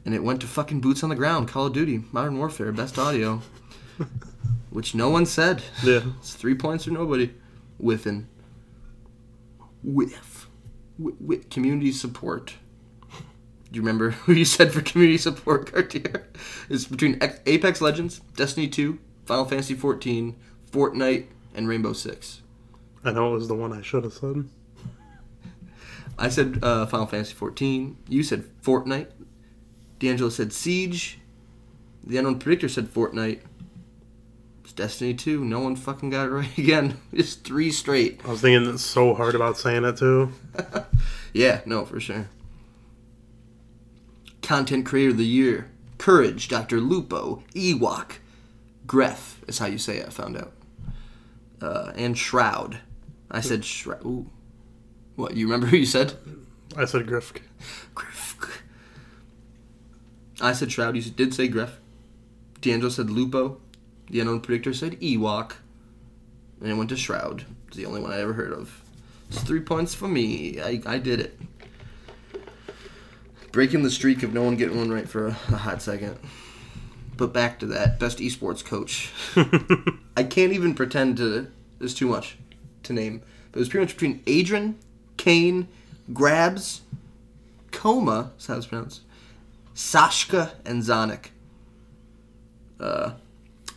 And 0.04 0.14
it 0.14 0.22
went 0.22 0.40
to 0.42 0.46
fucking 0.46 0.80
Boots 0.80 1.02
on 1.02 1.08
the 1.08 1.16
Ground, 1.16 1.48
Call 1.48 1.66
of 1.66 1.72
Duty, 1.72 2.04
Modern 2.12 2.38
Warfare, 2.38 2.72
Best 2.72 2.98
Audio. 2.98 3.42
which 4.76 4.94
no 4.94 5.08
one 5.08 5.24
said. 5.24 5.62
Yeah. 5.82 6.02
It's 6.18 6.34
three 6.34 6.54
points 6.54 6.86
or 6.86 6.90
nobody. 6.90 7.30
Whiffing. 7.78 8.28
Whiff. 9.82 10.48
With, 10.98 11.14
wh- 11.26 11.48
community 11.48 11.92
support. 11.92 12.56
Do 13.08 13.16
you 13.72 13.80
remember 13.80 14.10
who 14.26 14.34
you 14.34 14.44
said 14.44 14.72
for 14.74 14.82
community 14.82 15.16
support, 15.16 15.72
Cartier? 15.72 16.28
It's 16.68 16.84
between 16.84 17.18
Apex 17.46 17.80
Legends, 17.80 18.20
Destiny 18.36 18.68
2, 18.68 18.98
Final 19.24 19.46
Fantasy 19.46 19.72
14, 19.72 20.36
Fortnite, 20.70 21.24
and 21.54 21.66
Rainbow 21.66 21.94
Six. 21.94 22.42
I 23.02 23.12
know 23.12 23.30
it 23.30 23.38
was 23.38 23.48
the 23.48 23.54
one 23.54 23.72
I 23.72 23.80
should 23.80 24.04
have 24.04 24.12
said. 24.12 24.46
I 26.18 26.28
said 26.28 26.58
uh, 26.62 26.84
Final 26.84 27.06
Fantasy 27.06 27.32
14. 27.32 27.96
You 28.10 28.22
said 28.22 28.44
Fortnite. 28.62 29.08
D'Angelo 30.00 30.28
said 30.28 30.52
Siege. 30.52 31.18
The 32.04 32.18
Unknown 32.18 32.38
Predictor 32.38 32.68
said 32.68 32.88
Fortnite. 32.92 33.40
It's 34.66 34.72
Destiny 34.72 35.14
2. 35.14 35.44
No 35.44 35.60
one 35.60 35.76
fucking 35.76 36.10
got 36.10 36.26
it 36.26 36.30
right 36.32 36.58
again. 36.58 36.98
It's 37.12 37.34
three 37.34 37.70
straight. 37.70 38.20
I 38.24 38.30
was 38.30 38.40
thinking 38.40 38.76
so 38.78 39.14
hard 39.14 39.36
about 39.36 39.56
saying 39.56 39.84
it 39.84 39.96
too. 39.96 40.32
Yeah, 41.32 41.60
no, 41.66 41.84
for 41.84 42.00
sure. 42.00 42.30
Content 44.40 44.86
Creator 44.86 45.10
of 45.10 45.18
the 45.18 45.24
Year. 45.24 45.70
Courage, 45.98 46.48
Dr. 46.48 46.80
Lupo, 46.80 47.44
Ewok. 47.54 48.12
Gref 48.86 49.34
is 49.46 49.58
how 49.58 49.66
you 49.66 49.76
say 49.76 49.98
it, 49.98 50.06
I 50.06 50.10
found 50.10 50.38
out. 50.38 50.52
Uh, 51.60 51.92
and 51.94 52.16
Shroud. 52.16 52.78
I 53.30 53.42
said 53.42 53.66
Shroud. 53.66 54.04
Ooh. 54.04 54.30
What, 55.14 55.36
you 55.36 55.46
remember 55.46 55.66
who 55.66 55.76
you 55.76 55.86
said? 55.86 56.14
I 56.74 56.86
said 56.86 57.06
Grifk. 57.06 57.42
Griff. 57.94 58.62
I 60.40 60.54
said 60.54 60.72
Shroud. 60.72 60.96
You 60.96 61.02
did 61.02 61.34
say 61.34 61.48
Griff. 61.48 61.78
D'Angelo 62.62 62.90
said 62.90 63.10
Lupo. 63.10 63.60
The 64.10 64.20
Unknown 64.20 64.40
Predictor 64.40 64.74
said 64.74 65.00
Ewok. 65.00 65.54
And 66.60 66.70
it 66.70 66.74
went 66.74 66.90
to 66.90 66.96
Shroud. 66.96 67.44
It's 67.68 67.76
the 67.76 67.86
only 67.86 68.00
one 68.00 68.12
I 68.12 68.20
ever 68.20 68.32
heard 68.32 68.52
of. 68.52 68.82
It's 69.28 69.42
three 69.42 69.60
points 69.60 69.94
for 69.94 70.08
me. 70.08 70.60
I, 70.60 70.80
I 70.86 70.98
did 70.98 71.20
it. 71.20 71.38
Breaking 73.52 73.82
the 73.82 73.90
streak 73.90 74.22
of 74.22 74.32
no 74.32 74.42
one 74.42 74.56
getting 74.56 74.78
one 74.78 74.90
right 74.90 75.08
for 75.08 75.26
a, 75.26 75.30
a 75.30 75.56
hot 75.56 75.82
second. 75.82 76.18
But 77.16 77.32
back 77.32 77.58
to 77.60 77.66
that. 77.66 77.98
Best 77.98 78.18
esports 78.18 78.64
coach. 78.64 79.10
I 80.16 80.22
can't 80.22 80.52
even 80.52 80.74
pretend 80.74 81.16
to. 81.18 81.50
There's 81.78 81.94
too 81.94 82.08
much 82.08 82.36
to 82.84 82.92
name. 82.92 83.22
But 83.52 83.58
it 83.58 83.60
was 83.60 83.68
pretty 83.68 83.84
much 83.84 83.94
between 83.94 84.22
Adrian, 84.26 84.78
Kane, 85.16 85.68
Grabs, 86.12 86.82
Coma, 87.72 88.32
is 88.38 88.46
how 88.46 88.56
it's 88.56 88.66
pronounced, 88.66 89.02
Sashka, 89.74 90.52
and 90.64 90.82
zonic. 90.82 91.26
Uh, 92.78 93.12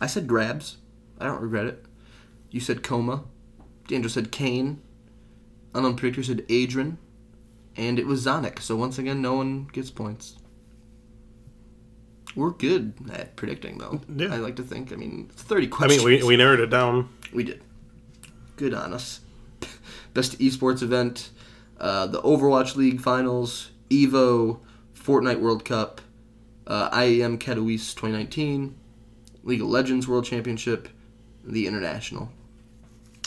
I 0.00 0.06
said 0.06 0.26
Grabs. 0.26 0.78
I 1.18 1.26
don't 1.26 1.40
regret 1.40 1.66
it. 1.66 1.84
You 2.50 2.60
said 2.60 2.82
Coma. 2.82 3.24
D'Angelo 3.86 4.08
said 4.08 4.32
Kane. 4.32 4.80
Unknown 5.74 5.96
Predictor 5.96 6.22
said 6.22 6.46
Adrian. 6.48 6.98
And 7.76 7.98
it 7.98 8.06
was 8.06 8.24
zonic. 8.24 8.60
So 8.60 8.76
once 8.76 8.98
again, 8.98 9.22
no 9.22 9.34
one 9.34 9.68
gets 9.72 9.90
points. 9.90 10.36
We're 12.36 12.50
good 12.50 12.94
at 13.12 13.36
predicting, 13.36 13.78
though. 13.78 14.00
Yeah. 14.14 14.32
I 14.32 14.36
like 14.36 14.56
to 14.56 14.62
think. 14.62 14.92
I 14.92 14.96
mean, 14.96 15.30
30 15.34 15.66
questions. 15.68 16.02
I 16.02 16.06
mean, 16.06 16.20
we, 16.20 16.26
we 16.26 16.36
narrowed 16.36 16.60
it 16.60 16.70
down. 16.70 17.08
We 17.32 17.44
did. 17.44 17.62
Good 18.56 18.74
on 18.74 18.92
us. 18.94 19.20
Best 20.14 20.38
esports 20.38 20.82
event, 20.82 21.30
uh, 21.78 22.06
the 22.06 22.20
Overwatch 22.22 22.76
League 22.76 23.00
finals, 23.00 23.70
Evo, 23.90 24.60
Fortnite 24.94 25.40
World 25.40 25.64
Cup, 25.64 26.00
uh, 26.66 26.90
IEM 26.90 27.38
Katowice 27.38 27.94
2019, 27.94 28.76
League 29.50 29.60
of 29.60 29.68
Legends 29.68 30.08
World 30.08 30.24
Championship, 30.24 30.88
the 31.44 31.66
International. 31.66 32.30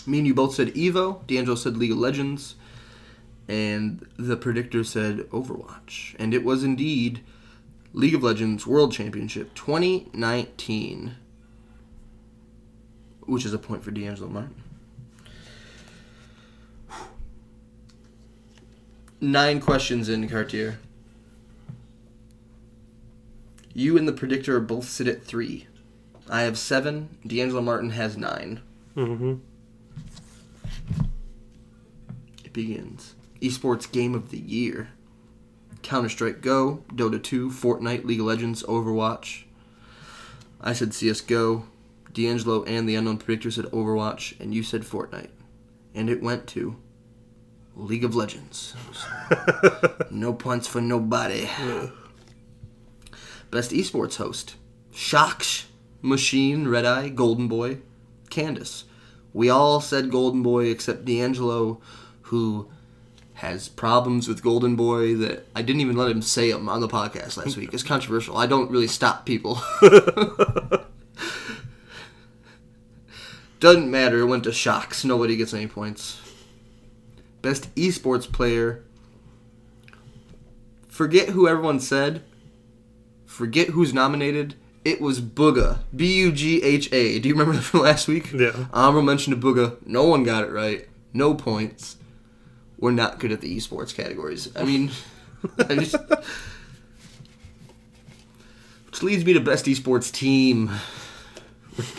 Me 0.08 0.18
and 0.18 0.28
you 0.28 0.34
both 0.34 0.56
said 0.56 0.70
Evo. 0.70 1.26
D'Angelo 1.28 1.56
said 1.56 1.78
League 1.78 1.92
of 1.92 1.98
Legends, 1.98 2.56
and 3.48 4.08
the 4.18 4.38
predictor 4.38 4.84
said 4.84 5.30
Overwatch, 5.30 6.16
and 6.18 6.34
it 6.34 6.44
was 6.44 6.64
indeed 6.64 7.22
League 7.94 8.16
of 8.16 8.24
Legends 8.24 8.66
World 8.66 8.92
Championship 8.92 9.54
2019 9.54 11.16
which 13.26 13.46
is 13.46 13.54
a 13.54 13.58
point 13.58 13.84
for 13.84 13.92
D'Angelo 13.92 14.30
Martin. 14.30 14.62
Nine 19.22 19.62
questions 19.62 20.10
in 20.10 20.28
Cartier. 20.28 20.80
You 23.74 23.98
and 23.98 24.08
the 24.08 24.14
predictor 24.14 24.60
both 24.60 24.88
sit 24.88 25.08
at 25.08 25.24
three. 25.24 25.68
I 26.30 26.42
have 26.44 26.58
seven. 26.58 27.18
D'Angelo 27.26 27.62
Martin 27.62 27.92
has 27.92 28.18
nine. 28.18 28.62
hmm 28.96 29.36
It 32.44 32.54
begins. 32.54 33.16
Esports 33.42 33.92
Game 33.92 34.16
of 34.16 34.32
the 34.32 34.38
Year. 34.40 34.90
Counter 35.82 36.08
Strike 36.10 36.42
Go, 36.42 36.84
Dota 36.94 37.22
2, 37.22 37.50
Fortnite, 37.50 38.06
League 38.06 38.22
of 38.22 38.26
Legends, 38.26 38.64
Overwatch. 38.64 39.44
I 40.62 40.72
said 40.74 40.90
CSGO. 40.92 41.64
D'Angelo 42.14 42.64
and 42.66 42.88
the 42.88 42.96
Unknown 42.96 43.18
Predictor 43.18 43.52
said 43.52 43.66
Overwatch, 43.66 44.40
and 44.40 44.54
you 44.54 44.62
said 44.64 44.84
Fortnite. 44.84 45.32
And 45.96 46.10
it 46.10 46.22
went 46.22 46.48
to 46.50 46.78
League 47.76 48.04
of 48.04 48.16
Legends. 48.16 48.76
no 50.12 50.32
points 50.32 50.68
for 50.68 50.80
nobody. 50.80 51.50
Best 53.52 53.72
esports 53.72 54.18
host. 54.18 54.56
Sjokz, 54.94 55.66
Machine, 56.04 56.68
Red 56.68 56.86
Eye, 56.86 57.10
Golden 57.10 57.48
Boy, 57.48 57.80
Candace. 58.30 58.84
We 59.34 59.50
all 59.50 59.82
said 59.82 60.12
Golden 60.12 60.44
Boy 60.44 60.66
except 60.66 61.06
D'Angelo, 61.06 61.82
who 62.24 62.70
has 63.36 63.68
problems 63.70 64.28
with 64.28 64.44
Golden 64.44 64.76
Boy 64.76 65.16
that 65.16 65.48
I 65.56 65.64
didn't 65.64 65.82
even 65.82 65.98
let 65.98 66.12
him 66.12 66.22
say 66.22 66.52
them 66.52 66.70
on 66.70 66.82
the 66.82 66.88
podcast 66.88 67.38
last 67.38 67.58
week. 67.58 67.74
It's 67.74 67.82
controversial. 67.82 68.38
I 68.38 68.46
don't 68.46 68.70
really 68.70 68.88
stop 68.88 69.26
people. 69.26 69.60
Doesn't 73.60 73.90
matter. 73.90 74.20
It 74.20 74.26
went 74.26 74.44
to 74.44 74.52
Sjokz. 74.52 75.04
Nobody 75.06 75.36
gets 75.38 75.54
any 75.54 75.68
points. 75.68 76.20
Best 77.42 77.74
esports 77.76 78.30
player. 78.32 78.84
Forget 80.90 81.30
who 81.30 81.48
everyone 81.48 81.80
said. 81.80 82.24
Forget 83.26 83.70
who's 83.70 83.94
nominated. 83.94 84.56
It 84.86 85.00
was 85.00 85.22
Bugha. 85.22 85.80
B 85.96 86.14
U 86.20 86.32
G 86.32 86.62
H 86.62 86.92
A. 86.92 87.20
Do 87.20 87.30
you 87.30 87.36
remember 87.36 87.54
that 87.54 87.62
from 87.64 87.82
last 87.82 88.08
week? 88.08 88.32
Yeah. 88.34 88.66
Honorable 88.74 89.02
mention 89.04 89.32
to 89.32 89.40
Bugha. 89.40 89.78
No 89.86 90.04
one 90.06 90.24
got 90.24 90.44
it 90.44 90.52
right. 90.52 90.88
No 91.14 91.34
points. 91.36 91.98
We're 92.78 92.92
not 92.92 93.20
good 93.20 93.32
at 93.32 93.40
the 93.42 93.56
esports 93.56 93.96
categories. 93.96 94.50
I 94.56 94.64
mean, 94.64 94.92
I 95.58 95.76
just. 95.76 95.96
Which 98.88 99.02
leads 99.02 99.26
me 99.26 99.34
to 99.34 99.40
best 99.40 99.66
esports 99.66 100.12
team. 100.12 100.70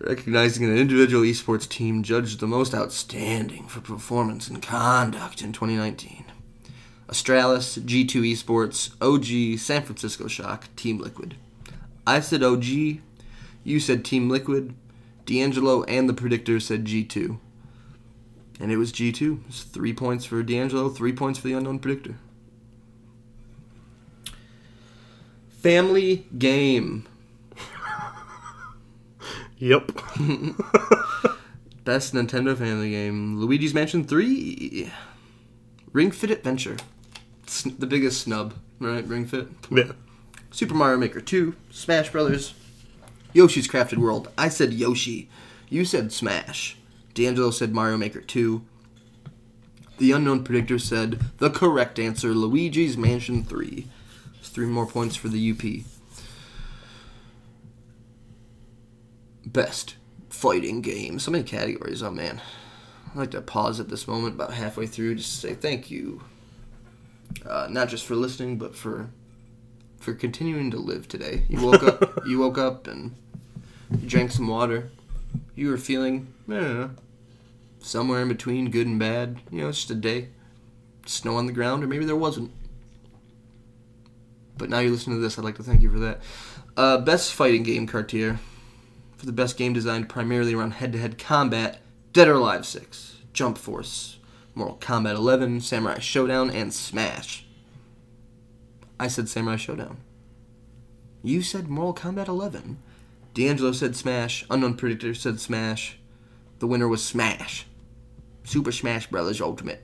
Recognizing 0.00 0.64
an 0.64 0.76
individual 0.76 1.22
esports 1.22 1.68
team 1.68 2.02
judged 2.02 2.40
the 2.40 2.46
most 2.46 2.74
outstanding 2.74 3.68
for 3.68 3.80
performance 3.80 4.48
and 4.48 4.60
conduct 4.62 5.40
in 5.42 5.52
2019. 5.52 6.24
Astralis, 7.08 7.78
G2 7.78 8.32
Esports, 8.32 8.94
OG, 9.00 9.58
San 9.58 9.82
Francisco 9.82 10.26
Shock, 10.26 10.74
Team 10.76 10.98
Liquid. 10.98 11.36
I 12.06 12.20
said 12.20 12.42
OG, 12.42 12.64
you 12.64 13.80
said 13.80 14.04
Team 14.04 14.28
Liquid, 14.28 14.74
D'Angelo 15.26 15.84
and 15.84 16.08
the 16.08 16.14
predictor 16.14 16.60
said 16.60 16.84
G2. 16.84 17.38
And 18.60 18.70
it 18.70 18.76
was 18.76 18.92
G2. 18.92 19.40
It's 19.48 19.62
three 19.62 19.92
points 19.92 20.24
for 20.24 20.42
D'Angelo, 20.42 20.88
three 20.88 21.12
points 21.12 21.38
for 21.38 21.48
the 21.48 21.54
unknown 21.54 21.78
predictor. 21.78 22.16
Family 25.48 26.26
game. 26.38 27.06
Yep. 29.56 29.92
Best 31.84 32.12
Nintendo 32.12 32.58
family 32.58 32.90
game. 32.90 33.38
Luigi's 33.38 33.72
Mansion 33.72 34.04
3. 34.04 34.90
Ring 35.92 36.10
Fit 36.10 36.30
Adventure. 36.32 36.76
Sn- 37.46 37.76
the 37.78 37.86
biggest 37.86 38.22
snub, 38.22 38.54
right? 38.80 39.06
Ring 39.06 39.26
Fit. 39.26 39.48
Yeah. 39.70 39.92
Super 40.50 40.74
Mario 40.74 40.98
Maker 40.98 41.20
2. 41.20 41.54
Smash 41.70 42.10
Brothers. 42.10 42.54
Yoshi's 43.32 43.68
Crafted 43.68 43.98
World. 43.98 44.30
I 44.38 44.48
said 44.48 44.72
Yoshi. 44.72 45.28
You 45.68 45.84
said 45.84 46.12
Smash. 46.12 46.76
D'Angelo 47.14 47.50
said 47.50 47.74
Mario 47.74 47.96
Maker 47.96 48.20
2. 48.20 48.64
The 49.98 50.12
unknown 50.12 50.44
predictor 50.44 50.78
said 50.78 51.20
the 51.38 51.50
correct 51.50 51.98
answer 51.98 52.28
Luigi's 52.34 52.96
Mansion 52.96 53.44
3. 53.44 53.86
It's 54.38 54.48
three 54.48 54.66
more 54.66 54.86
points 54.86 55.16
for 55.16 55.28
the 55.28 55.50
UP. 55.50 55.84
Best 59.46 59.96
fighting 60.28 60.80
game. 60.80 61.18
So 61.18 61.30
many 61.30 61.44
categories. 61.44 62.02
Oh 62.02 62.10
man. 62.10 62.40
I'd 63.12 63.18
like 63.18 63.30
to 63.32 63.40
pause 63.40 63.78
at 63.78 63.88
this 63.88 64.08
moment 64.08 64.34
about 64.34 64.54
halfway 64.54 64.86
through 64.86 65.14
just 65.16 65.32
to 65.34 65.48
say 65.48 65.54
thank 65.54 65.90
you. 65.90 66.22
Uh, 67.44 67.66
not 67.70 67.88
just 67.88 68.06
for 68.06 68.14
listening, 68.14 68.58
but 68.58 68.74
for 68.74 69.10
for 69.98 70.14
continuing 70.14 70.70
to 70.70 70.78
live 70.78 71.08
today. 71.08 71.44
You 71.48 71.64
woke 71.64 71.82
up 71.82 72.20
you 72.26 72.38
woke 72.38 72.58
up 72.58 72.86
and 72.86 73.14
you 73.90 74.08
drank 74.08 74.30
some 74.30 74.48
water. 74.48 74.90
You 75.54 75.70
were 75.70 75.78
feeling 75.78 76.32
I 76.48 76.52
don't 76.52 76.80
know, 76.80 76.90
somewhere 77.80 78.22
in 78.22 78.28
between 78.28 78.70
good 78.70 78.86
and 78.86 78.98
bad. 78.98 79.38
You 79.50 79.62
know, 79.62 79.68
it's 79.68 79.78
just 79.78 79.90
a 79.90 79.94
day. 79.94 80.28
Snow 81.06 81.36
on 81.36 81.46
the 81.46 81.52
ground, 81.52 81.84
or 81.84 81.86
maybe 81.86 82.04
there 82.06 82.16
wasn't. 82.16 82.50
But 84.56 84.70
now 84.70 84.78
you 84.78 84.90
listen 84.90 85.12
to 85.12 85.18
this, 85.18 85.38
I'd 85.38 85.44
like 85.44 85.56
to 85.56 85.62
thank 85.62 85.82
you 85.82 85.90
for 85.90 85.98
that. 85.98 86.20
Uh, 86.76 86.98
best 86.98 87.32
fighting 87.34 87.62
game, 87.62 87.86
Cartier. 87.86 88.38
For 89.16 89.26
the 89.26 89.32
best 89.32 89.56
game 89.56 89.72
designed 89.72 90.08
primarily 90.08 90.54
around 90.54 90.72
head 90.72 90.92
to 90.92 90.98
head 90.98 91.18
combat, 91.18 91.80
Dead 92.12 92.28
or 92.28 92.34
Alive 92.34 92.66
6, 92.66 93.16
Jump 93.32 93.58
Force, 93.58 94.18
Mortal 94.54 94.76
Kombat 94.78 95.14
11, 95.14 95.60
Samurai 95.60 95.98
Shodown, 95.98 96.54
and 96.54 96.72
Smash. 96.72 97.44
I 98.98 99.08
said 99.08 99.28
Samurai 99.28 99.56
Shodown. 99.56 99.96
You 101.22 101.42
said 101.42 101.68
Mortal 101.68 102.12
Kombat 102.12 102.28
11. 102.28 102.78
D'Angelo 103.32 103.72
said 103.72 103.96
Smash. 103.96 104.44
Unknown 104.48 104.76
Predictor 104.76 105.14
said 105.14 105.40
Smash. 105.40 105.98
The 106.60 106.66
winner 106.66 106.86
was 106.86 107.02
Smash. 107.02 107.66
Super 108.44 108.70
Smash 108.70 109.08
Brothers 109.08 109.40
Ultimate. 109.40 109.82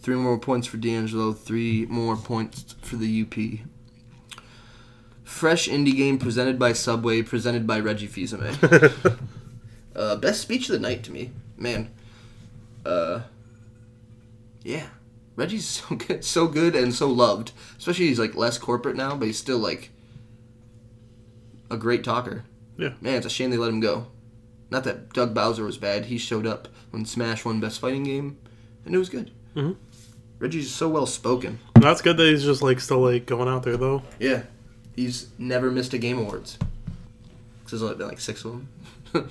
Three 0.00 0.16
more 0.16 0.38
points 0.38 0.66
for 0.66 0.76
D'Angelo. 0.76 1.32
Three 1.32 1.86
more 1.86 2.16
points 2.16 2.74
for 2.82 2.96
the 2.96 3.22
UP. 3.22 3.66
Fresh 5.22 5.68
indie 5.68 5.96
game 5.96 6.18
presented 6.18 6.58
by 6.58 6.74
Subway, 6.74 7.22
presented 7.22 7.66
by 7.66 7.80
Reggie 7.80 8.06
Fils-Aimé. 8.06 9.16
uh, 9.96 10.16
best 10.16 10.42
speech 10.42 10.68
of 10.68 10.74
the 10.74 10.78
night 10.78 11.02
to 11.04 11.12
me, 11.12 11.30
man. 11.56 11.90
Uh, 12.84 13.20
yeah, 14.64 14.86
Reggie's 15.36 15.66
so 15.88 15.94
good, 15.96 16.24
so 16.24 16.46
good 16.46 16.74
and 16.76 16.94
so 16.94 17.08
loved. 17.08 17.52
Especially 17.78 18.06
he's 18.08 18.18
like 18.18 18.34
less 18.34 18.58
corporate 18.58 18.96
now, 18.96 19.16
but 19.16 19.26
he's 19.26 19.38
still 19.38 19.58
like 19.58 19.90
a 21.70 21.76
great 21.76 22.04
talker. 22.04 22.44
Yeah. 22.76 22.94
Man, 23.00 23.14
it's 23.16 23.26
a 23.26 23.30
shame 23.30 23.50
they 23.50 23.56
let 23.56 23.68
him 23.70 23.80
go. 23.80 24.06
Not 24.70 24.84
that 24.84 25.12
Doug 25.12 25.34
Bowser 25.34 25.64
was 25.64 25.76
bad. 25.78 26.06
He 26.06 26.16
showed 26.18 26.46
up 26.46 26.68
when 26.90 27.04
Smash 27.04 27.44
won 27.44 27.60
Best 27.60 27.80
Fighting 27.80 28.04
Game, 28.04 28.38
and 28.86 28.94
it 28.94 28.98
was 28.98 29.08
good. 29.10 29.30
Mhm. 29.54 29.76
Reggie's 30.38 30.72
so 30.74 30.88
well 30.88 31.06
spoken. 31.06 31.58
That's 31.80 32.00
good 32.02 32.16
that 32.16 32.26
he's 32.26 32.42
just 32.44 32.62
like 32.62 32.80
still 32.80 33.00
like 33.00 33.26
going 33.26 33.48
out 33.48 33.62
there 33.62 33.76
though. 33.76 34.02
Yeah, 34.18 34.44
he's 34.96 35.28
never 35.38 35.70
missed 35.70 35.92
a 35.94 35.98
Game 35.98 36.18
Awards. 36.18 36.58
'Cause 37.64 37.80
There's 37.80 37.82
only 37.82 37.94
been 37.96 38.08
like 38.08 38.20
six 38.20 38.44
of 38.44 38.52
them. 38.52 38.68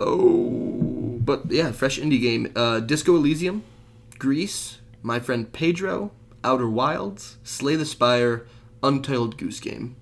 oh, 0.00 0.93
but 1.24 1.50
yeah, 1.50 1.72
fresh 1.72 1.98
indie 1.98 2.20
game. 2.20 2.52
Uh, 2.54 2.80
Disco 2.80 3.14
Elysium, 3.14 3.64
Gris, 4.18 4.78
My 5.02 5.18
Friend 5.18 5.50
Pedro, 5.52 6.10
Outer 6.42 6.68
Wilds, 6.68 7.38
Slay 7.42 7.76
the 7.76 7.86
Spire, 7.86 8.46
Untitled 8.82 9.38
Goose 9.38 9.60
Game. 9.60 9.96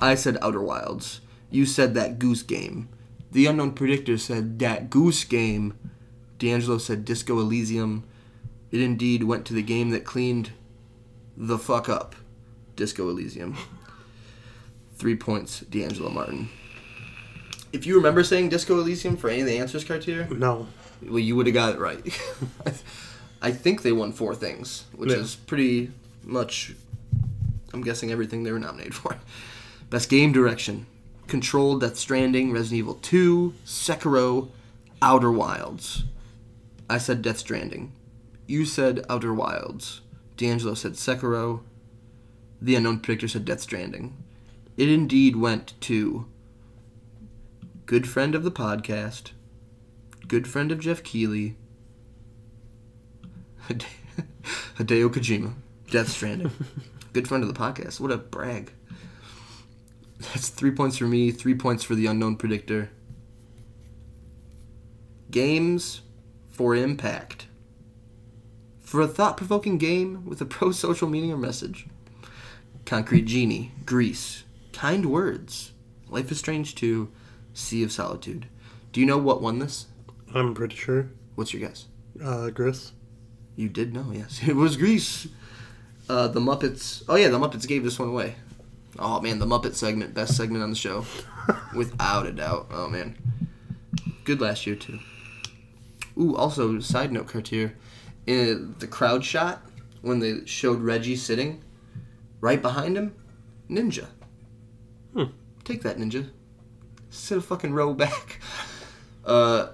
I 0.00 0.14
said 0.14 0.38
Outer 0.40 0.62
Wilds. 0.62 1.20
You 1.50 1.66
said 1.66 1.94
that 1.94 2.18
Goose 2.18 2.42
Game. 2.42 2.88
The 3.30 3.46
unknown 3.46 3.72
predictor 3.72 4.16
said 4.16 4.58
that 4.60 4.90
Goose 4.90 5.24
Game. 5.24 5.78
D'Angelo 6.38 6.78
said 6.78 7.04
Disco 7.04 7.38
Elysium. 7.38 8.04
It 8.70 8.80
indeed 8.80 9.24
went 9.24 9.44
to 9.46 9.54
the 9.54 9.62
game 9.62 9.90
that 9.90 10.04
cleaned 10.04 10.52
the 11.36 11.58
fuck 11.58 11.88
up. 11.88 12.16
Disco 12.76 13.08
Elysium. 13.08 13.56
Three 14.96 15.16
points, 15.16 15.60
D'Angelo 15.60 16.10
Martin. 16.10 16.48
If 17.74 17.86
you 17.86 17.96
remember 17.96 18.22
saying 18.22 18.50
Disco 18.50 18.78
Elysium 18.78 19.16
for 19.16 19.28
any 19.28 19.40
of 19.40 19.46
the 19.48 19.58
answers, 19.58 19.82
Cartier, 19.84 20.28
No. 20.30 20.68
well, 21.02 21.18
you 21.18 21.34
would 21.34 21.46
have 21.46 21.54
got 21.54 21.74
it 21.74 21.80
right. 21.80 22.00
I 23.42 23.50
think 23.50 23.82
they 23.82 23.90
won 23.90 24.12
four 24.12 24.34
things, 24.36 24.84
which 24.96 25.10
Yeah. 25.10 25.16
is 25.16 25.34
pretty 25.34 25.90
much, 26.22 26.74
I'm 27.72 27.82
guessing, 27.82 28.12
everything 28.12 28.44
they 28.44 28.52
were 28.52 28.60
nominated 28.60 28.94
for. 28.94 29.18
Best 29.90 30.08
Game 30.08 30.30
Direction 30.32 30.86
Control, 31.26 31.78
Death 31.78 31.96
Stranding, 31.96 32.52
Resident 32.52 32.78
Evil 32.78 32.94
2, 33.02 33.54
Sekiro, 33.66 34.50
Outer 35.02 35.32
Wilds. 35.32 36.04
I 36.88 36.98
said 36.98 37.22
Death 37.22 37.38
Stranding. 37.38 37.92
You 38.46 38.64
said 38.66 39.04
Outer 39.10 39.34
Wilds. 39.34 40.00
D'Angelo 40.36 40.74
said 40.74 40.92
Sekiro. 40.92 41.60
The 42.62 42.76
unknown 42.76 43.00
predictor 43.00 43.26
said 43.26 43.44
Death 43.44 43.62
Stranding. 43.62 44.14
It 44.76 44.88
indeed 44.88 45.34
went 45.36 45.72
to 45.82 46.26
good 47.86 48.08
friend 48.08 48.34
of 48.34 48.42
the 48.44 48.50
podcast, 48.50 49.32
good 50.26 50.48
friend 50.48 50.72
of 50.72 50.80
Geoff 50.80 51.02
Keighley, 51.02 51.56
Hide- 53.60 53.86
Hideo 54.76 55.08
Kojima, 55.10 55.54
Death 55.90 56.08
Stranding. 56.08 56.50
good 57.12 57.28
friend 57.28 57.44
of 57.44 57.52
the 57.52 57.58
podcast. 57.58 58.00
What 58.00 58.10
a 58.10 58.16
brag. 58.16 58.72
That's 60.18 60.48
three 60.48 60.70
points 60.70 60.96
for 60.98 61.04
me, 61.04 61.30
three 61.30 61.54
points 61.54 61.84
for 61.84 61.94
the 61.94 62.06
unknown 62.06 62.36
predictor. 62.36 62.90
Games 65.30 66.02
for 66.50 66.74
impact. 66.74 67.48
For 68.80 69.00
a 69.00 69.08
thought 69.08 69.36
provoking 69.36 69.78
game 69.78 70.24
with 70.24 70.40
a 70.40 70.44
pro 70.46 70.70
social 70.70 71.08
meaning 71.08 71.32
or 71.32 71.36
message. 71.36 71.86
Concrete 72.86 73.22
Genie, 73.22 73.72
Gris, 73.84 74.44
Kind 74.72 75.06
Words, 75.06 75.72
Life 76.08 76.30
is 76.30 76.38
Strange 76.38 76.74
2, 76.74 77.10
Sea 77.54 77.82
of 77.82 77.92
Solitude. 77.92 78.46
Do 78.92 79.00
you 79.00 79.06
know 79.06 79.18
what 79.18 79.40
won 79.40 79.58
this? 79.58 79.86
I'm 80.34 80.54
pretty 80.54 80.76
sure. 80.76 81.10
What's 81.36 81.54
your 81.54 81.66
guess? 81.66 81.86
Uh, 82.22 82.50
Gris. 82.50 82.92
You 83.56 83.68
did 83.68 83.94
know, 83.94 84.10
yes. 84.12 84.40
It 84.46 84.56
was 84.56 84.76
Gris. 84.76 85.28
Uh, 86.08 86.28
the 86.28 86.40
Muppets. 86.40 87.02
Oh, 87.08 87.16
yeah, 87.16 87.28
the 87.28 87.38
Muppets 87.38 87.66
gave 87.66 87.82
this 87.82 87.98
one 87.98 88.08
away. 88.08 88.34
Oh, 88.98 89.20
man, 89.20 89.38
the 89.38 89.46
Muppet 89.46 89.74
segment, 89.74 90.14
best 90.14 90.36
segment 90.36 90.62
on 90.62 90.70
the 90.70 90.76
show. 90.76 91.06
Without 91.74 92.26
a 92.26 92.32
doubt. 92.32 92.68
Oh, 92.70 92.88
man. 92.88 93.16
Good 94.24 94.40
last 94.40 94.66
year, 94.66 94.76
too. 94.76 94.98
Ooh, 96.18 96.36
also, 96.36 96.78
side 96.80 97.12
note, 97.12 97.28
Cartier. 97.28 97.76
In 98.26 98.74
the 98.78 98.86
crowd 98.86 99.24
shot, 99.24 99.62
when 100.02 100.20
they 100.20 100.44
showed 100.46 100.80
Reggie 100.80 101.16
sitting, 101.16 101.62
right 102.40 102.60
behind 102.60 102.96
him, 102.96 103.14
Ninja. 103.68 104.06
Hmm. 105.14 105.24
Take 105.64 105.82
that, 105.82 105.98
Ninja. 105.98 106.30
Sit 107.14 107.38
a 107.38 107.40
fucking 107.40 107.72
row 107.72 107.94
back. 107.94 108.40
Uh, 109.24 109.72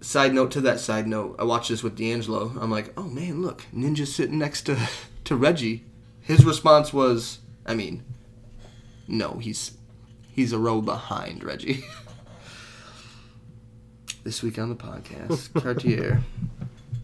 side 0.00 0.34
note 0.34 0.50
to 0.50 0.60
that 0.60 0.80
side 0.80 1.06
note, 1.06 1.36
I 1.38 1.44
watched 1.44 1.68
this 1.68 1.84
with 1.84 1.94
D'Angelo. 1.94 2.52
I'm 2.60 2.68
like, 2.68 2.92
oh 2.96 3.04
man, 3.04 3.40
look, 3.40 3.62
Ninja's 3.72 4.12
sitting 4.12 4.40
next 4.40 4.62
to 4.62 4.76
to 5.24 5.36
Reggie. 5.36 5.84
His 6.20 6.44
response 6.44 6.92
was, 6.92 7.38
I 7.64 7.76
mean, 7.76 8.02
no, 9.06 9.34
he's 9.34 9.78
he's 10.32 10.52
a 10.52 10.58
row 10.58 10.80
behind 10.80 11.44
Reggie. 11.44 11.84
this 14.24 14.42
week 14.42 14.58
on 14.58 14.68
the 14.68 14.74
podcast, 14.74 15.54
Cartier. 15.62 16.24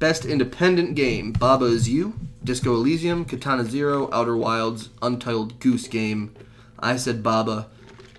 Best 0.01 0.25
independent 0.25 0.97
game: 0.97 1.31
Baba 1.31 1.67
is 1.67 1.89
You, 1.89 2.15
Disco 2.43 2.75
Elysium, 2.75 3.25
Katana 3.25 3.65
Zero, 3.65 4.11
Outer 4.13 4.37
Wilds, 4.37 4.89
Untitled 5.01 5.61
Goose 5.61 5.87
Game. 5.87 6.35
I 6.81 6.97
said 6.97 7.23
Baba. 7.23 7.69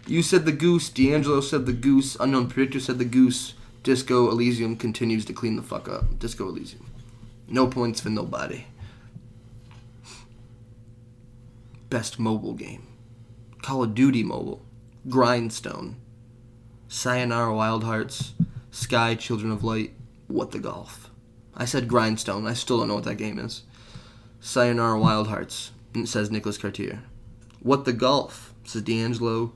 You 0.09 0.23
said 0.23 0.45
the 0.45 0.51
goose. 0.51 0.89
D'Angelo 0.89 1.39
said 1.39 1.67
the 1.67 1.73
goose. 1.73 2.17
Unknown 2.19 2.49
predictor 2.49 2.79
said 2.79 2.97
the 2.97 3.05
goose. 3.05 3.53
Disco 3.83 4.31
Elysium 4.31 4.75
continues 4.75 5.23
to 5.25 5.33
clean 5.33 5.55
the 5.55 5.61
fuck 5.61 5.87
up. 5.87 6.17
Disco 6.17 6.47
Elysium. 6.47 6.83
No 7.47 7.67
points 7.67 8.01
for 8.01 8.09
nobody. 8.09 8.65
Best 11.91 12.17
mobile 12.17 12.55
game. 12.55 12.87
Call 13.61 13.83
of 13.83 13.93
Duty 13.93 14.23
Mobile. 14.23 14.65
Grindstone. 15.07 15.97
Sayonara 16.87 17.53
Wild 17.53 17.83
Hearts. 17.83 18.33
Sky 18.71 19.13
Children 19.13 19.51
of 19.51 19.63
Light. 19.63 19.93
What 20.27 20.49
the 20.49 20.59
Golf. 20.59 21.11
I 21.55 21.65
said 21.65 21.87
Grindstone. 21.87 22.47
I 22.47 22.55
still 22.55 22.79
don't 22.79 22.87
know 22.87 22.95
what 22.95 23.03
that 23.03 23.15
game 23.15 23.37
is. 23.37 23.61
Sayonara 24.39 24.99
Wild 24.99 25.27
Hearts. 25.27 25.69
Says 26.05 26.31
Nicholas 26.31 26.57
Cartier. 26.57 27.03
What 27.59 27.85
the 27.85 27.93
Golf 27.93 28.55
says 28.63 28.81
D'Angelo. 28.81 29.53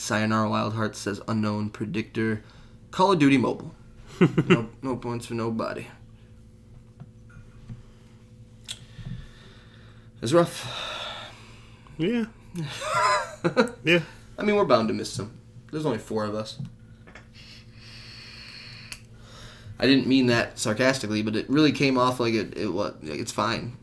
Sayonara 0.00 0.48
Wild 0.48 0.72
Hearts 0.72 0.98
says 0.98 1.20
Unknown 1.28 1.68
Predictor. 1.68 2.42
Call 2.90 3.12
of 3.12 3.18
Duty 3.18 3.36
Mobile. 3.36 3.74
no, 4.48 4.70
no 4.80 4.96
points 4.96 5.26
for 5.26 5.34
nobody. 5.34 5.88
It's 10.22 10.32
rough. 10.32 10.66
Yeah. 11.98 12.24
yeah. 13.84 14.00
I 14.38 14.42
mean, 14.42 14.56
we're 14.56 14.64
bound 14.64 14.88
to 14.88 14.94
miss 14.94 15.12
some. 15.12 15.38
There's 15.70 15.84
only 15.84 15.98
four 15.98 16.24
of 16.24 16.34
us. 16.34 16.58
I 19.78 19.84
didn't 19.84 20.06
mean 20.06 20.28
that 20.28 20.58
sarcastically, 20.58 21.20
but 21.20 21.36
it 21.36 21.48
really 21.50 21.72
came 21.72 21.98
off 21.98 22.18
like 22.18 22.32
it. 22.32 22.56
It 22.56 22.68
what? 22.68 23.04
Like 23.04 23.20
it's 23.20 23.32
fine. 23.32 23.76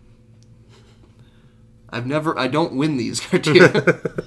I've 1.92 2.08
never. 2.08 2.38
I 2.40 2.48
don't 2.48 2.74
win 2.74 2.98
these 2.98 3.20
Cartier. 3.22 4.26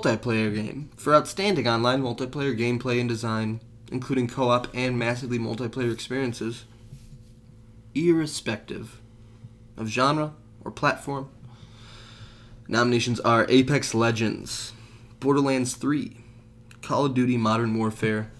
Multiplayer 0.00 0.54
game 0.54 0.90
for 0.96 1.14
outstanding 1.14 1.68
online 1.68 2.02
multiplayer 2.02 2.56
gameplay 2.58 3.00
and 3.00 3.08
design, 3.08 3.60
including 3.92 4.28
co-op 4.28 4.68
and 4.74 4.98
massively 4.98 5.38
multiplayer 5.38 5.92
experiences, 5.92 6.64
irrespective 7.94 9.00
of 9.76 9.88
genre 9.88 10.34
or 10.64 10.70
platform. 10.70 11.30
Nominations 12.68 13.20
are 13.20 13.46
Apex 13.48 13.94
Legends, 13.94 14.72
Borderlands 15.18 15.74
3, 15.74 16.16
Call 16.82 17.06
of 17.06 17.14
Duty 17.14 17.36
Modern 17.36 17.76
Warfare, 17.76 18.30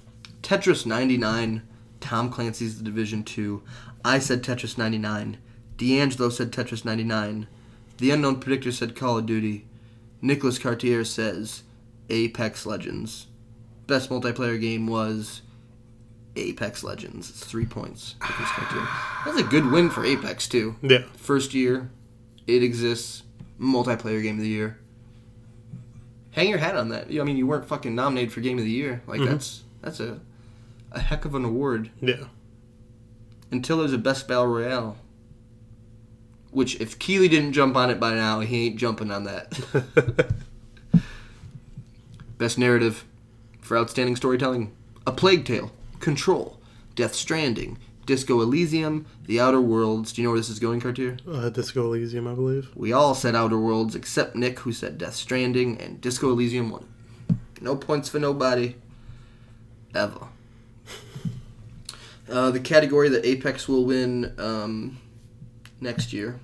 Tetris 0.42 0.86
99, 0.86 1.62
Tom 2.00 2.30
Clancy's 2.30 2.78
The 2.78 2.84
Division 2.84 3.24
2. 3.24 3.62
I 4.04 4.18
said 4.18 4.42
Tetris 4.42 4.78
99. 4.78 5.36
D'Angelo 5.76 6.30
said 6.30 6.50
Tetris 6.50 6.84
99. 6.84 7.46
The 7.98 8.10
Unknown 8.10 8.40
Predictor 8.40 8.72
said 8.72 8.96
Call 8.96 9.18
of 9.18 9.26
Duty. 9.26 9.66
Nicholas 10.22 10.58
Cartier 10.58 11.04
says 11.04 11.62
Apex 12.08 12.66
Legends. 12.66 13.26
Best 13.86 14.10
multiplayer 14.10 14.60
game 14.60 14.86
was 14.86 15.42
Apex 16.36 16.84
Legends. 16.84 17.30
It's 17.30 17.44
three 17.44 17.66
points. 17.66 18.14
Nicholas 18.20 18.50
Cartier. 18.50 18.88
That's 19.24 19.38
a 19.38 19.50
good 19.50 19.70
win 19.70 19.90
for 19.90 20.04
Apex 20.04 20.48
too. 20.48 20.76
Yeah. 20.82 21.04
First 21.16 21.54
year, 21.54 21.90
it 22.46 22.62
exists. 22.62 23.22
Multiplayer 23.60 24.22
game 24.22 24.36
of 24.36 24.42
the 24.42 24.48
year. 24.48 24.78
Hang 26.30 26.48
your 26.48 26.58
hat 26.58 26.76
on 26.76 26.88
that. 26.90 27.08
I 27.08 27.24
mean, 27.24 27.36
you 27.36 27.46
weren't 27.46 27.66
fucking 27.66 27.94
nominated 27.94 28.32
for 28.32 28.40
game 28.40 28.58
of 28.58 28.64
the 28.64 28.70
year. 28.70 29.02
Like 29.06 29.20
mm-hmm. 29.20 29.32
that's 29.32 29.64
that's 29.82 30.00
a 30.00 30.20
a 30.92 31.00
heck 31.00 31.24
of 31.24 31.34
an 31.34 31.44
award. 31.44 31.90
Yeah. 32.00 32.24
Until 33.50 33.78
there's 33.78 33.92
a 33.92 33.98
best 33.98 34.28
battle 34.28 34.46
royale. 34.46 34.96
Which, 36.50 36.80
if 36.80 36.98
Keighley 36.98 37.28
didn't 37.28 37.52
jump 37.52 37.76
on 37.76 37.90
it 37.90 38.00
by 38.00 38.14
now, 38.14 38.40
he 38.40 38.66
ain't 38.66 38.76
jumping 38.76 39.10
on 39.10 39.24
that. 39.24 40.32
Best 42.38 42.58
narrative 42.58 43.04
for 43.60 43.76
outstanding 43.78 44.16
storytelling: 44.16 44.72
A 45.06 45.12
Plague 45.12 45.44
Tale, 45.44 45.70
Control, 46.00 46.58
Death 46.96 47.14
Stranding, 47.14 47.78
Disco 48.06 48.40
Elysium, 48.40 49.06
The 49.26 49.38
Outer 49.38 49.60
Worlds. 49.60 50.12
Do 50.12 50.20
you 50.20 50.26
know 50.26 50.32
where 50.32 50.40
this 50.40 50.48
is 50.48 50.58
going, 50.58 50.80
Cartier? 50.80 51.18
Uh, 51.30 51.48
Disco 51.50 51.84
Elysium, 51.84 52.26
I 52.26 52.34
believe. 52.34 52.68
We 52.74 52.92
all 52.92 53.14
said 53.14 53.36
Outer 53.36 53.58
Worlds 53.58 53.94
except 53.94 54.34
Nick, 54.34 54.58
who 54.60 54.72
said 54.72 54.98
Death 54.98 55.14
Stranding, 55.14 55.80
and 55.80 56.00
Disco 56.00 56.30
Elysium 56.30 56.70
won. 56.70 56.88
No 57.60 57.76
points 57.76 58.08
for 58.08 58.18
nobody. 58.18 58.74
Ever. 59.94 60.26
Uh, 62.28 62.48
the 62.52 62.60
category 62.60 63.08
that 63.08 63.26
Apex 63.26 63.66
will 63.66 63.84
win 63.84 64.32
um, 64.38 65.00
next 65.80 66.12
year 66.12 66.40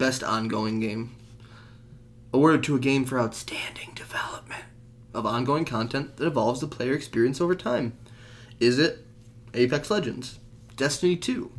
Best 0.00 0.24
Ongoing 0.24 0.80
Game. 0.80 1.14
Awarded 2.32 2.62
to 2.64 2.76
a 2.76 2.80
game 2.80 3.04
for 3.04 3.20
outstanding 3.20 3.90
development 3.94 4.64
of 5.12 5.26
ongoing 5.26 5.66
content 5.66 6.16
that 6.16 6.26
evolves 6.26 6.60
the 6.60 6.66
player 6.66 6.94
experience 6.94 7.40
over 7.40 7.54
time. 7.54 7.96
Is 8.60 8.78
it 8.78 9.04
Apex 9.52 9.90
Legends, 9.90 10.38
Destiny 10.76 11.16
2, 11.16 11.50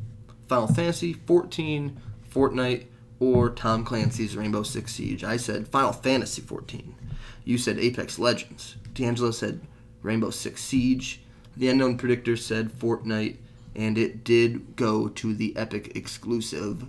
Final 0.48 0.68
Fantasy 0.68 1.14
14, 1.14 2.00
Fortnite, 2.34 2.86
or 3.20 3.50
Tom 3.52 3.86
Clancy's 3.86 4.36
Rainbow 4.36 4.64
Six 4.64 4.94
Siege? 4.94 5.24
I 5.24 5.38
said 5.38 5.68
Final 5.68 5.92
Fantasy 5.92 6.42
14. 6.42 6.96
You 7.44 7.58
said 7.58 7.78
Apex 7.78 8.18
Legends. 8.18 8.76
D'Angelo 8.94 9.32
said 9.32 9.62
Rainbow 10.02 10.32
Six 10.32 10.64
Siege. 10.64 11.22
The 11.56 11.70
Unknown 11.70 11.98
Predictor 11.98 12.38
said 12.38 12.72
Fortnite, 12.72 13.38
and 13.76 13.98
it 13.98 14.24
did 14.24 14.76
go 14.76 15.08
to 15.08 15.34
the 15.34 15.56
Epic 15.56 15.92
exclusive. 15.96 16.86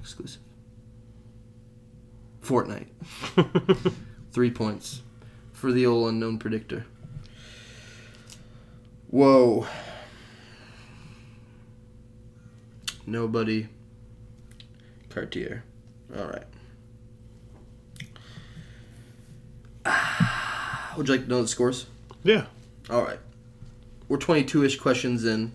Exclusive. 0.00 0.42
Fortnite. 2.42 2.88
Three 4.32 4.50
points 4.50 5.02
for 5.52 5.70
the 5.72 5.86
old 5.86 6.08
Unknown 6.08 6.38
Predictor. 6.38 6.86
Whoa. 9.08 9.66
Nobody. 13.06 13.68
Cartier. 15.08 15.64
All 16.16 16.24
right. 16.24 16.46
Would 20.96 21.08
you 21.08 21.14
like 21.14 21.24
to 21.24 21.30
know 21.30 21.42
the 21.42 21.48
scores? 21.48 21.86
Yeah. 22.24 22.46
All 22.90 23.02
right. 23.02 23.18
We're 24.08 24.18
22 24.18 24.64
ish 24.64 24.78
questions 24.78 25.24
in. 25.24 25.52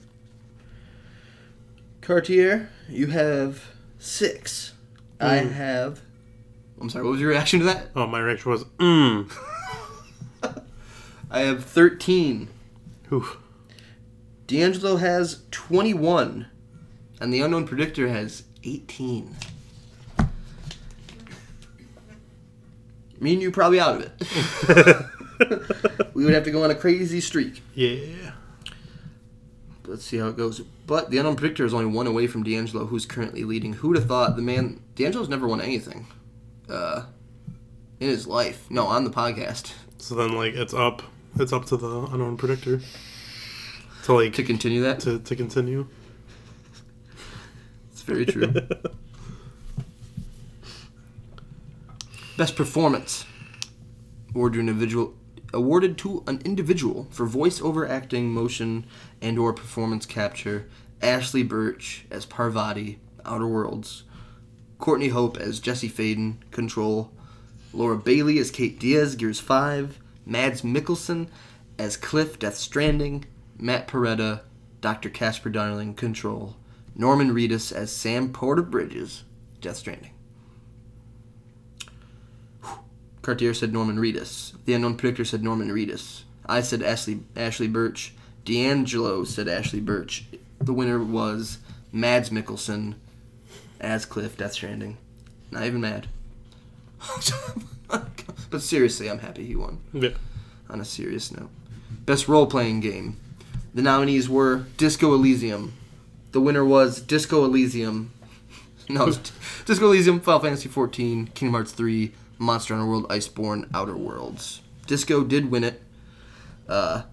Cartier, 2.07 2.69
you 2.87 3.07
have 3.07 3.65
six. 3.99 4.71
I 5.19 5.39
Mm. 5.39 5.51
have. 5.51 5.99
I'm 6.79 6.89
sorry, 6.89 7.03
what 7.03 7.11
was 7.11 7.19
your 7.19 7.31
reaction 7.31 7.59
to 7.59 7.65
that? 7.65 7.89
Oh, 7.97 8.07
my 8.07 8.19
reaction 8.19 8.49
was, 8.49 8.63
mmm. 8.79 9.29
I 11.29 11.41
have 11.41 11.65
13. 11.65 12.47
Oof. 13.11 13.35
D'Angelo 14.47 14.95
has 14.95 15.41
21. 15.51 16.45
And 17.19 17.33
the 17.33 17.41
Unknown 17.41 17.67
Predictor 17.67 18.07
has 18.07 18.43
18. 18.63 19.35
Me 23.19 23.33
and 23.33 23.41
you 23.41 23.51
probably 23.51 23.81
out 23.81 23.95
of 23.95 24.01
it. 24.03 24.13
we 26.13 26.23
would 26.23 26.33
have 26.33 26.45
to 26.45 26.51
go 26.51 26.63
on 26.63 26.71
a 26.71 26.75
crazy 26.75 27.19
streak. 27.19 27.61
Yeah. 27.75 28.31
Let's 29.87 30.03
see 30.03 30.17
how 30.17 30.27
it 30.27 30.35
goes. 30.37 30.59
But 30.85 31.09
the 31.09 31.17
Unknown 31.17 31.37
Predictor 31.37 31.63
is 31.65 31.73
only 31.73 31.85
one 31.85 32.07
away 32.07 32.27
from 32.27 32.43
D'Angelo, 32.43 32.85
who's 32.85 33.05
currently 33.05 33.43
leading. 33.45 33.73
Who'd 33.73 33.95
have 33.95 34.07
thought 34.07 34.35
the 34.35 34.41
man. 34.41 34.81
D'Angelo's 34.95 35.29
never 35.29 35.47
won 35.47 35.61
anything 35.61 36.07
uh, 36.69 37.05
in 37.99 38.09
his 38.09 38.27
life. 38.27 38.65
No, 38.69 38.85
on 38.87 39.03
the 39.05 39.09
podcast. 39.09 39.71
So 39.97 40.15
then, 40.15 40.33
like, 40.35 40.53
it's 40.55 40.73
up. 40.73 41.01
It's 41.39 41.53
up 41.53 41.65
to 41.67 41.77
the 41.77 42.01
unknown 42.11 42.35
predictor 42.37 42.81
to 44.03 44.13
like 44.13 44.33
To 44.33 44.43
continue 44.43 44.81
that, 44.83 44.99
to, 45.01 45.19
to 45.19 45.35
continue. 45.35 45.87
it's 47.91 48.01
very 48.01 48.25
true. 48.25 48.47
Best 52.37 52.55
performance 52.55 53.25
awarded 54.33 54.53
to 54.55 54.59
individual 54.61 55.13
awarded 55.53 55.97
to 55.99 56.23
an 56.27 56.41
individual 56.43 57.07
for 57.09 57.27
voiceover 57.27 57.89
acting, 57.89 58.31
motion, 58.31 58.85
and 59.21 59.39
or 59.39 59.53
performance 59.53 60.05
capture. 60.05 60.67
Ashly 61.01 61.47
Burch 61.47 62.05
as 62.09 62.25
Parvati, 62.25 62.99
Outer 63.25 63.47
Worlds. 63.47 64.03
Courtney 64.79 65.09
Hope 65.09 65.37
as 65.37 65.59
Jesse 65.59 65.89
Faden, 65.89 66.37
Control. 66.51 67.11
Laura 67.73 67.97
Bailey 67.97 68.39
as 68.39 68.51
Kate 68.51 68.79
Diaz, 68.79 69.15
Gears 69.15 69.39
5. 69.39 69.99
Mads 70.25 70.61
Mikkelsen 70.61 71.27
as 71.77 71.97
Cliff, 71.97 72.39
Death 72.39 72.57
Stranding. 72.57 73.25
Matt 73.59 73.87
Porretta, 73.87 74.41
Dr. 74.81 75.09
Casper 75.09 75.49
Darling, 75.49 75.93
Control. 75.93 76.55
Norman 76.95 77.31
Reedus 77.31 77.71
as 77.71 77.91
Sam 77.91 78.33
Porter 78.33 78.63
Bridges, 78.63 79.23
Death 79.61 79.77
Stranding. 79.77 80.11
Cartier 83.27 83.53
said 83.53 83.73
Norman 83.73 83.97
Reedus. 83.97 84.53
The 84.63 84.73
Unknown 84.73 84.95
Predictor 84.95 85.25
said 85.25 85.43
Norman 85.43 85.67
Reedus. 85.67 86.21
I 86.45 86.61
said 86.61 86.81
Ashley, 86.81 87.19
Ashly 87.35 87.67
Burch. 87.67 88.13
D'Angelo 88.45 89.25
said 89.25 89.49
Ashly 89.49 89.81
Burch. 89.81 90.23
The 90.59 90.71
winner 90.71 90.97
was 90.97 91.57
Mads 91.91 92.29
Mikkelsen 92.29 92.95
as 93.81 94.05
Cliff, 94.05 94.37
Death 94.37 94.53
Stranding. 94.53 94.95
Not 95.51 95.65
even 95.65 95.81
mad. 95.81 96.07
but 97.89 98.61
seriously, 98.61 99.09
I'm 99.09 99.19
happy 99.19 99.45
he 99.45 99.57
won. 99.57 99.79
Yeah. 99.91 100.11
On 100.69 100.79
a 100.79 100.85
serious 100.85 101.29
note. 101.29 101.49
Best 102.05 102.29
role 102.29 102.47
playing 102.47 102.79
game. 102.79 103.17
The 103.73 103.81
nominees 103.81 104.29
were 104.29 104.67
Disco 104.77 105.13
Elysium. 105.13 105.73
The 106.31 106.39
winner 106.39 106.63
was 106.63 107.01
Disco 107.01 107.43
Elysium. 107.43 108.13
No, 108.89 109.11
Disco 109.65 109.87
Elysium, 109.87 110.21
Final 110.21 110.39
Fantasy 110.39 110.69
XIV, 110.69 111.33
Kingdom 111.33 111.51
Hearts 111.55 111.73
3, 111.73 112.13
Monster 112.39 112.75
Hunter 112.75 112.89
World, 112.89 113.09
Iceborne, 113.09 113.69
Outer 113.73 113.97
Worlds. 113.97 114.61
Disco 114.85 115.23
did 115.23 115.51
win 115.51 115.63
it. 115.63 115.81
Uh, 116.67 117.03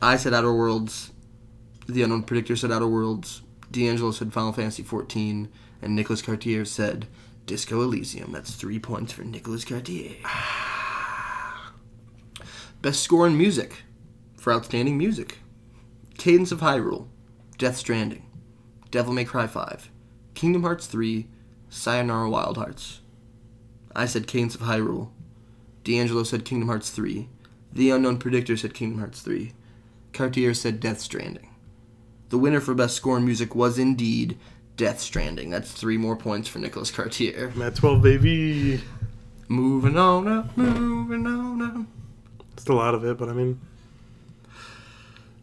I 0.00 0.16
said 0.16 0.34
Outer 0.34 0.52
Worlds. 0.52 1.12
The 1.88 2.02
Unknown 2.02 2.22
Predictor 2.22 2.56
said 2.56 2.72
Outer 2.72 2.86
Worlds. 2.86 3.42
D'Angelo 3.70 4.10
said 4.10 4.32
Final 4.32 4.52
Fantasy 4.52 4.82
XIV. 4.82 5.48
And 5.82 5.94
Nicholas 5.94 6.22
Cartier 6.22 6.64
said 6.64 7.06
Disco 7.46 7.82
Elysium. 7.82 8.32
That's 8.32 8.54
three 8.54 8.78
points 8.78 9.12
for 9.12 9.22
Nicholas 9.22 9.64
Cartier. 9.64 10.16
Best 12.82 13.02
score 13.02 13.26
in 13.26 13.36
music 13.36 13.82
for 14.36 14.52
outstanding 14.52 14.96
music. 14.96 15.38
Cadence 16.16 16.52
of 16.52 16.60
Hyrule, 16.60 17.08
Death 17.56 17.76
Stranding, 17.76 18.26
Devil 18.90 19.14
May 19.14 19.24
Cry 19.24 19.46
5, 19.46 19.90
Kingdom 20.34 20.62
Hearts 20.62 20.86
3, 20.86 21.26
Sayonara 21.70 22.28
Wild 22.28 22.58
Hearts. 22.58 23.00
I 23.94 24.06
said 24.06 24.26
Cadence 24.26 24.54
of 24.54 24.62
Hyrule. 24.62 25.10
D'Angelo 25.84 26.22
said 26.22 26.44
Kingdom 26.44 26.68
Hearts 26.68 26.90
3. 26.90 27.28
The 27.72 27.90
Unknown 27.90 28.18
Predictor 28.18 28.56
said 28.56 28.74
Kingdom 28.74 28.98
Hearts 28.98 29.20
3. 29.22 29.52
Cartier 30.12 30.54
said 30.54 30.80
Death 30.80 31.00
Stranding. 31.00 31.48
The 32.28 32.38
winner 32.38 32.60
for 32.60 32.74
Best 32.74 32.96
Score 32.96 33.16
in 33.16 33.24
Music 33.24 33.54
was 33.54 33.78
indeed 33.78 34.38
Death 34.76 35.00
Stranding. 35.00 35.50
That's 35.50 35.70
three 35.72 35.96
more 35.96 36.16
points 36.16 36.48
for 36.48 36.58
Nicholas 36.58 36.90
Cartier. 36.90 37.52
Matt 37.54 37.76
12, 37.76 38.02
baby. 38.02 38.80
Moving 39.48 39.96
on 39.98 40.28
up, 40.28 40.56
moving 40.56 41.26
on 41.26 41.62
up. 41.62 41.86
It's 42.52 42.66
a 42.66 42.72
lot 42.72 42.94
of 42.94 43.04
it, 43.04 43.18
but 43.18 43.28
I 43.28 43.32
mean, 43.32 43.60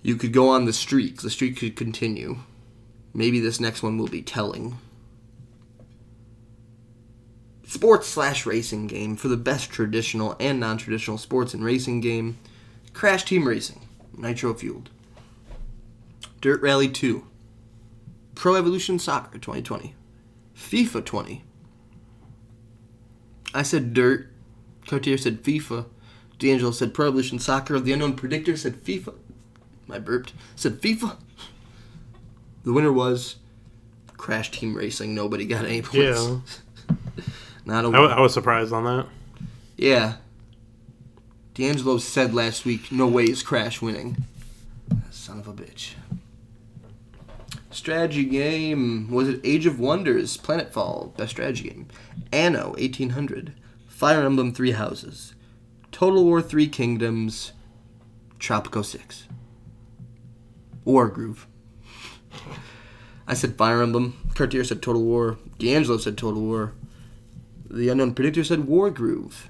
You 0.02 0.16
could 0.16 0.32
go 0.32 0.48
on 0.50 0.66
the 0.66 0.72
streak. 0.74 1.22
The 1.22 1.30
streak 1.30 1.58
could 1.58 1.76
continue. 1.76 2.38
Maybe 3.14 3.40
this 3.40 3.60
next 3.60 3.84
one 3.84 3.98
will 3.98 4.08
be 4.08 4.22
telling. 4.22 4.78
Sports 7.68 8.08
slash 8.08 8.46
racing 8.46 8.88
game 8.88 9.18
for 9.18 9.28
the 9.28 9.36
best 9.36 9.70
traditional 9.70 10.38
and 10.40 10.58
non 10.58 10.78
traditional 10.78 11.18
sports 11.18 11.54
and 11.54 11.66
racing 11.66 12.00
game. 12.00 12.38
Crash 12.94 13.26
Team 13.26 13.46
Racing, 13.46 13.86
Nitro 14.18 14.54
Fueled. 14.54 14.90
Dirt 16.40 16.62
Rally 16.62 16.88
2. 16.88 17.28
Pro 18.36 18.56
Evolution 18.56 18.98
Soccer 19.00 19.38
2020. 19.38 19.94
FIFA 20.56 21.04
20. 21.04 21.44
I 23.54 23.64
said 23.64 23.94
Dirt. 23.94 24.32
Cartier 24.88 25.18
said 25.18 25.44
FIFA. 25.44 25.88
D'Angelo 26.40 26.72
said 26.72 26.94
Pro 26.94 27.08
Evolution 27.08 27.38
Soccer. 27.38 27.82
The 27.82 27.92
Unknown 27.92 28.16
Predictor 28.16 28.56
said 28.56 28.82
FIFA. 28.82 29.14
I 29.92 30.00
burped. 30.00 30.32
Said 30.56 30.82
FIFA. 30.82 31.18
The 32.64 32.72
winner 32.72 32.94
was 32.94 33.36
Crash 34.16 34.52
Team 34.52 34.74
Racing. 34.74 35.14
Nobody 35.14 35.46
got 35.46 35.66
any 35.66 35.82
points. 35.82 36.62
yeah. 36.90 36.96
Not 37.68 37.84
a 37.84 37.90
I, 37.90 38.00
wa- 38.00 38.06
I 38.08 38.22
was 38.22 38.34
surprised 38.34 38.72
on 38.72 38.86
that. 38.86 39.08
Yeah. 39.76 40.16
D'Angelo 41.54 41.98
said 41.98 42.34
last 42.34 42.64
week, 42.64 42.94
no 42.94 43.08
way 43.08 43.26
is 43.26 43.44
Crash 43.44 43.82
winning. 43.82 44.24
Son 45.12 45.38
of 45.38 45.50
a 45.50 45.54
bitch. 45.54 45.96
Strategy 47.70 48.24
game. 48.24 49.12
Was 49.12 49.28
it 49.28 49.42
Age 49.44 49.66
of 49.66 49.82
Wonders? 49.82 50.38
Planetfall. 50.38 51.16
Best 51.18 51.32
strategy 51.32 51.68
game. 51.70 51.88
Anno 52.32 52.70
1800. 52.78 53.54
Fire 53.90 54.26
Emblem 54.26 54.54
Three 54.54 54.72
Houses. 54.72 55.34
Total 55.92 56.24
War 56.24 56.42
Three 56.42 56.70
Kingdoms. 56.70 57.52
Tropico 58.40 58.86
6. 58.86 59.28
Wargroove. 60.86 61.46
I 63.28 63.34
said 63.34 63.58
Fire 63.58 63.82
Emblem. 63.82 64.18
Cartier 64.36 64.64
said 64.64 64.82
Total 64.82 65.04
War. 65.04 65.38
D'Angelo 65.60 65.98
said 65.98 66.18
Total 66.18 66.42
War. 66.42 66.72
The 67.70 67.90
Unknown 67.90 68.14
Predictor 68.14 68.44
said 68.44 68.62
Wargroove. 68.62 69.48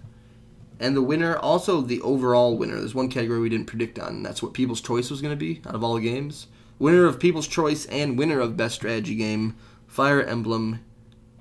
And 0.80 0.96
the 0.96 1.02
winner, 1.02 1.36
also 1.38 1.82
the 1.82 2.02
overall 2.02 2.58
winner, 2.58 2.76
there's 2.76 2.96
one 2.96 3.10
category 3.10 3.40
we 3.40 3.50
didn't 3.50 3.66
predict 3.68 3.98
on, 3.98 4.10
and 4.10 4.26
that's 4.26 4.44
what 4.44 4.54
People's 4.54 4.82
Choice 4.82 5.10
was 5.10 5.22
going 5.22 5.32
to 5.32 5.36
be 5.36 5.62
out 5.66 5.76
of 5.76 5.84
all 5.84 5.96
the 5.96 6.02
games. 6.02 6.48
Winner 6.80 7.06
of 7.06 7.20
People's 7.20 7.48
Choice 7.48 7.86
and 7.86 8.18
winner 8.18 8.40
of 8.40 8.58
Best 8.58 8.76
Strategy 8.76 9.16
Game, 9.16 9.56
Fire 9.88 10.22
Emblem 10.22 10.80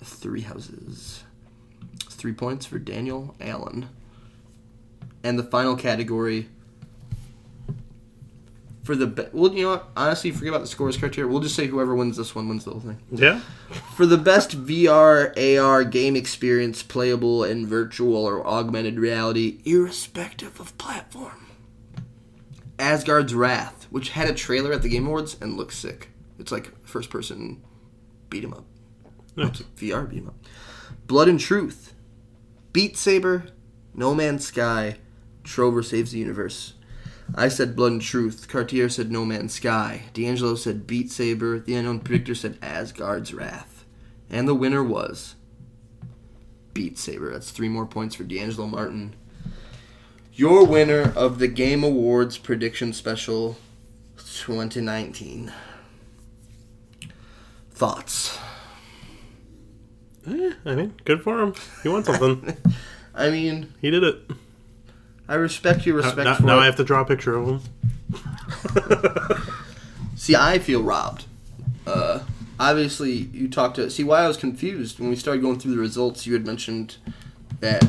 Three 0.02 0.40
Houses. 0.42 1.24
Three 2.08 2.32
points 2.32 2.64
for 2.64 2.78
Daniel 2.78 3.34
Allen. 3.40 3.90
And 5.22 5.38
the 5.38 5.44
final 5.44 5.76
category 5.76 6.48
for 8.86 8.94
the 8.94 9.06
be- 9.08 9.26
well, 9.32 9.52
you 9.52 9.64
know 9.64 9.70
what? 9.72 9.88
Honestly, 9.96 10.30
forget 10.30 10.50
about 10.50 10.60
the 10.60 10.66
scores 10.68 10.96
criteria. 10.96 11.28
We'll 11.30 11.40
just 11.40 11.56
say 11.56 11.66
whoever 11.66 11.94
wins 11.94 12.16
this 12.16 12.34
one 12.36 12.48
wins 12.48 12.64
the 12.64 12.70
whole 12.70 12.80
thing. 12.80 12.98
Yeah. 13.10 13.40
For 13.96 14.06
the 14.06 14.16
best 14.16 14.64
VR, 14.64 15.32
AR 15.36 15.82
game 15.84 16.14
experience, 16.14 16.82
playable 16.84 17.42
in 17.42 17.66
virtual 17.66 18.24
or 18.24 18.46
augmented 18.46 18.98
reality, 19.00 19.58
irrespective 19.64 20.60
of 20.60 20.78
platform. 20.78 21.46
Asgard's 22.78 23.34
Wrath, 23.34 23.86
which 23.90 24.10
had 24.10 24.28
a 24.28 24.34
trailer 24.34 24.72
at 24.72 24.82
the 24.82 24.88
Game 24.88 25.06
Awards 25.06 25.36
and 25.40 25.56
looks 25.56 25.76
sick. 25.76 26.10
It's 26.38 26.52
like 26.52 26.72
first 26.86 27.10
person 27.10 27.62
beat 28.30 28.44
'em 28.44 28.52
up. 28.52 28.64
Nice. 29.34 29.62
VR 29.76 30.04
beat 30.08 30.18
'em 30.18 30.28
up. 30.28 30.36
Blood 31.06 31.28
and 31.28 31.40
Truth, 31.40 31.92
Beat 32.72 32.96
Saber, 32.96 33.46
No 33.94 34.14
Man's 34.14 34.46
Sky, 34.46 34.98
Trover 35.44 35.82
Saves 35.82 36.12
the 36.12 36.18
Universe. 36.18 36.74
I 37.34 37.48
said 37.48 37.76
Blood 37.76 37.92
and 37.92 38.02
Truth. 38.02 38.48
Cartier 38.48 38.88
said 38.88 39.10
No 39.10 39.24
Man's 39.24 39.54
Sky. 39.54 40.04
D'Angelo 40.14 40.54
said 40.54 40.86
Beat 40.86 41.10
Saber. 41.10 41.58
The 41.58 41.74
Unknown 41.74 42.00
Predictor 42.00 42.34
said 42.34 42.58
Asgard's 42.62 43.34
Wrath. 43.34 43.84
And 44.30 44.46
the 44.46 44.54
winner 44.54 44.82
was 44.82 45.34
Beat 46.72 46.98
Saber. 46.98 47.32
That's 47.32 47.50
three 47.50 47.68
more 47.68 47.86
points 47.86 48.14
for 48.14 48.24
D'Angelo 48.24 48.66
Martin. 48.66 49.14
Your 50.32 50.66
winner 50.66 51.12
of 51.16 51.38
the 51.38 51.48
Game 51.48 51.82
Awards 51.82 52.38
Prediction 52.38 52.92
Special 52.92 53.56
2019. 54.16 55.52
Thoughts? 57.70 58.38
Eh, 60.26 60.52
I 60.64 60.74
mean, 60.74 60.94
good 61.04 61.22
for 61.22 61.40
him. 61.40 61.54
He 61.82 61.88
won 61.88 62.04
something. 62.04 62.56
I 63.14 63.30
mean, 63.30 63.72
he 63.80 63.90
did 63.90 64.02
it. 64.02 64.30
I 65.28 65.34
respect 65.34 65.86
your 65.86 65.96
respect 65.96 66.24
now 66.24 66.36
for 66.36 66.44
now 66.44 66.58
it. 66.58 66.62
I 66.62 66.66
have 66.66 66.76
to 66.76 66.84
draw 66.84 67.00
a 67.00 67.04
picture 67.04 67.36
of 67.36 67.48
him. 67.48 67.60
See, 70.16 70.36
I 70.36 70.58
feel 70.58 70.82
robbed. 70.82 71.24
Uh, 71.86 72.20
obviously, 72.58 73.12
you 73.12 73.48
talked 73.48 73.76
to. 73.76 73.90
See, 73.90 74.04
why 74.04 74.20
I 74.20 74.28
was 74.28 74.36
confused 74.36 74.98
when 74.98 75.08
we 75.08 75.16
started 75.16 75.42
going 75.42 75.58
through 75.58 75.74
the 75.74 75.80
results. 75.80 76.26
You 76.26 76.32
had 76.32 76.46
mentioned 76.46 76.96
that 77.60 77.86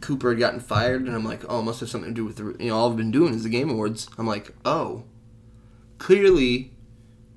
Cooper 0.00 0.30
had 0.30 0.38
gotten 0.38 0.60
fired, 0.60 1.06
and 1.06 1.14
I'm 1.14 1.24
like, 1.24 1.42
oh, 1.48 1.60
it 1.60 1.64
must 1.64 1.80
have 1.80 1.88
something 1.88 2.10
to 2.10 2.14
do 2.14 2.24
with 2.24 2.36
the. 2.36 2.62
You 2.62 2.70
know, 2.70 2.76
all 2.76 2.90
I've 2.90 2.96
been 2.96 3.10
doing 3.10 3.34
is 3.34 3.44
the 3.44 3.48
Game 3.48 3.70
Awards. 3.70 4.08
I'm 4.18 4.26
like, 4.26 4.52
oh, 4.64 5.04
clearly, 5.98 6.72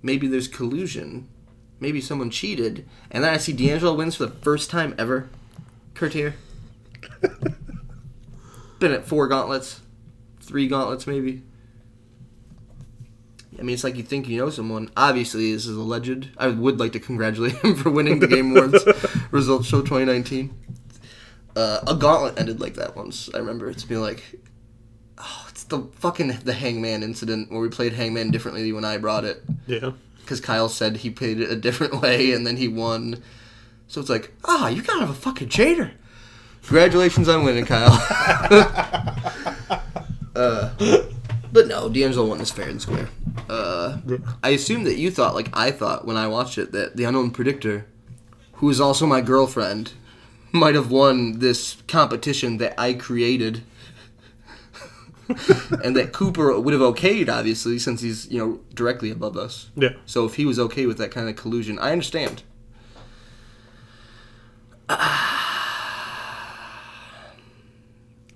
maybe 0.02 0.28
there's 0.28 0.48
collusion. 0.48 1.28
Maybe 1.80 2.02
someone 2.02 2.30
cheated, 2.30 2.88
and 3.12 3.24
then 3.24 3.34
I 3.34 3.38
see 3.38 3.54
D'Angelo 3.54 3.94
wins 3.94 4.16
for 4.16 4.26
the 4.26 4.32
first 4.32 4.70
time 4.70 4.96
ever. 4.98 5.30
Cartier. 5.94 6.36
Been 8.86 8.94
at 8.94 9.08
four 9.08 9.28
gauntlets, 9.28 9.82
three 10.42 10.68
gauntlets 10.68 11.08
maybe. 11.08 11.42
I 13.58 13.64
mean, 13.64 13.74
it's 13.74 13.84
like 13.84 13.96
you 13.96 14.04
think 14.04 14.28
you 14.28 14.38
know 14.38 14.52
someone. 14.52 14.92
Obviously, 14.96 15.52
this 15.54 15.66
is 15.66 15.76
alleged. 15.76 16.30
I 16.38 16.50
would 16.50 16.80
like 16.80 16.92
to 16.92 17.00
congratulate 17.00 17.54
him 17.64 17.74
for 17.76 17.90
winning 17.90 18.20
the 18.20 18.28
Game 18.28 18.56
Awards 18.56 18.86
Results 19.32 19.66
Show 19.68 19.80
2019. 19.82 20.54
Uh, 21.56 21.80
a 21.88 21.96
gauntlet 21.96 22.38
ended 22.40 22.60
like 22.60 22.76
that 22.76 22.96
once. 22.96 23.28
I 23.34 23.40
remember 23.40 23.68
it's 23.72 23.84
being 23.84 24.02
like, 24.02 24.22
oh, 25.18 25.46
it's 25.50 25.64
the 25.64 25.80
fucking 25.96 26.28
the 26.44 26.54
Hangman 26.54 27.02
incident 27.02 27.50
where 27.52 27.62
we 27.62 27.70
played 27.70 27.94
Hangman 27.94 28.30
differently 28.30 28.72
when 28.72 28.86
I 28.86 28.98
brought 28.98 29.26
it 29.26 29.42
Yeah. 29.66 29.94
because 30.20 30.40
Kyle 30.40 30.70
said 30.70 30.98
he 30.98 31.10
played 31.10 31.40
it 31.40 31.50
a 31.50 31.56
different 31.56 32.02
way 32.04 32.34
and 32.34 32.46
then 32.46 32.58
he 32.58 32.68
won. 32.68 33.24
So 33.88 34.00
it's 34.00 34.12
like, 34.12 34.32
ah, 34.46 34.68
you 34.68 34.84
kind 34.84 35.02
of 35.02 35.10
a 35.10 35.16
fucking 35.16 35.50
cheater. 35.50 35.94
Congratulations 36.68 37.30
on 37.30 37.44
winning, 37.44 37.66
Kyle. 37.66 37.92
uh, 40.36 40.72
but 41.52 41.68
no, 41.68 41.90
D'Angelo 41.90 42.26
won 42.26 42.40
this 42.40 42.52
fair 42.52 42.68
and 42.68 42.82
square. 42.82 43.08
Uh, 43.48 44.00
I 44.44 44.50
assume 44.50 44.84
that 44.86 44.98
you 44.98 45.12
thought, 45.12 45.36
like 45.36 45.50
I 45.54 45.70
thought 45.70 46.06
when 46.06 46.18
I 46.18 46.28
watched 46.28 46.58
it, 46.58 46.72
that 46.72 46.98
the 46.98 47.04
unknown 47.04 47.30
predictor, 47.30 47.86
who 48.54 48.70
is 48.70 48.82
also 48.82 49.06
my 49.06 49.22
girlfriend, 49.22 49.94
might 50.52 50.74
have 50.74 50.90
won 50.90 51.38
this 51.38 51.78
competition 51.88 52.58
that 52.58 52.74
I 52.80 52.94
created. 52.94 53.62
and 55.84 55.96
that 55.96 56.12
Cooper 56.14 56.60
would 56.60 56.74
have 56.74 56.82
okayed, 56.82 57.30
obviously, 57.30 57.78
since 57.78 58.02
he's 58.02 58.30
you 58.32 58.40
know 58.40 58.60
directly 58.74 59.12
above 59.12 59.38
us. 59.38 59.70
Yeah. 59.76 59.94
So 60.06 60.26
if 60.26 60.36
he 60.36 60.46
was 60.46 60.58
okay 60.60 60.88
with 60.88 60.98
that 60.98 61.12
kind 61.12 61.30
of 61.30 61.36
collusion, 61.36 61.78
I 61.78 61.92
understand. 61.92 62.42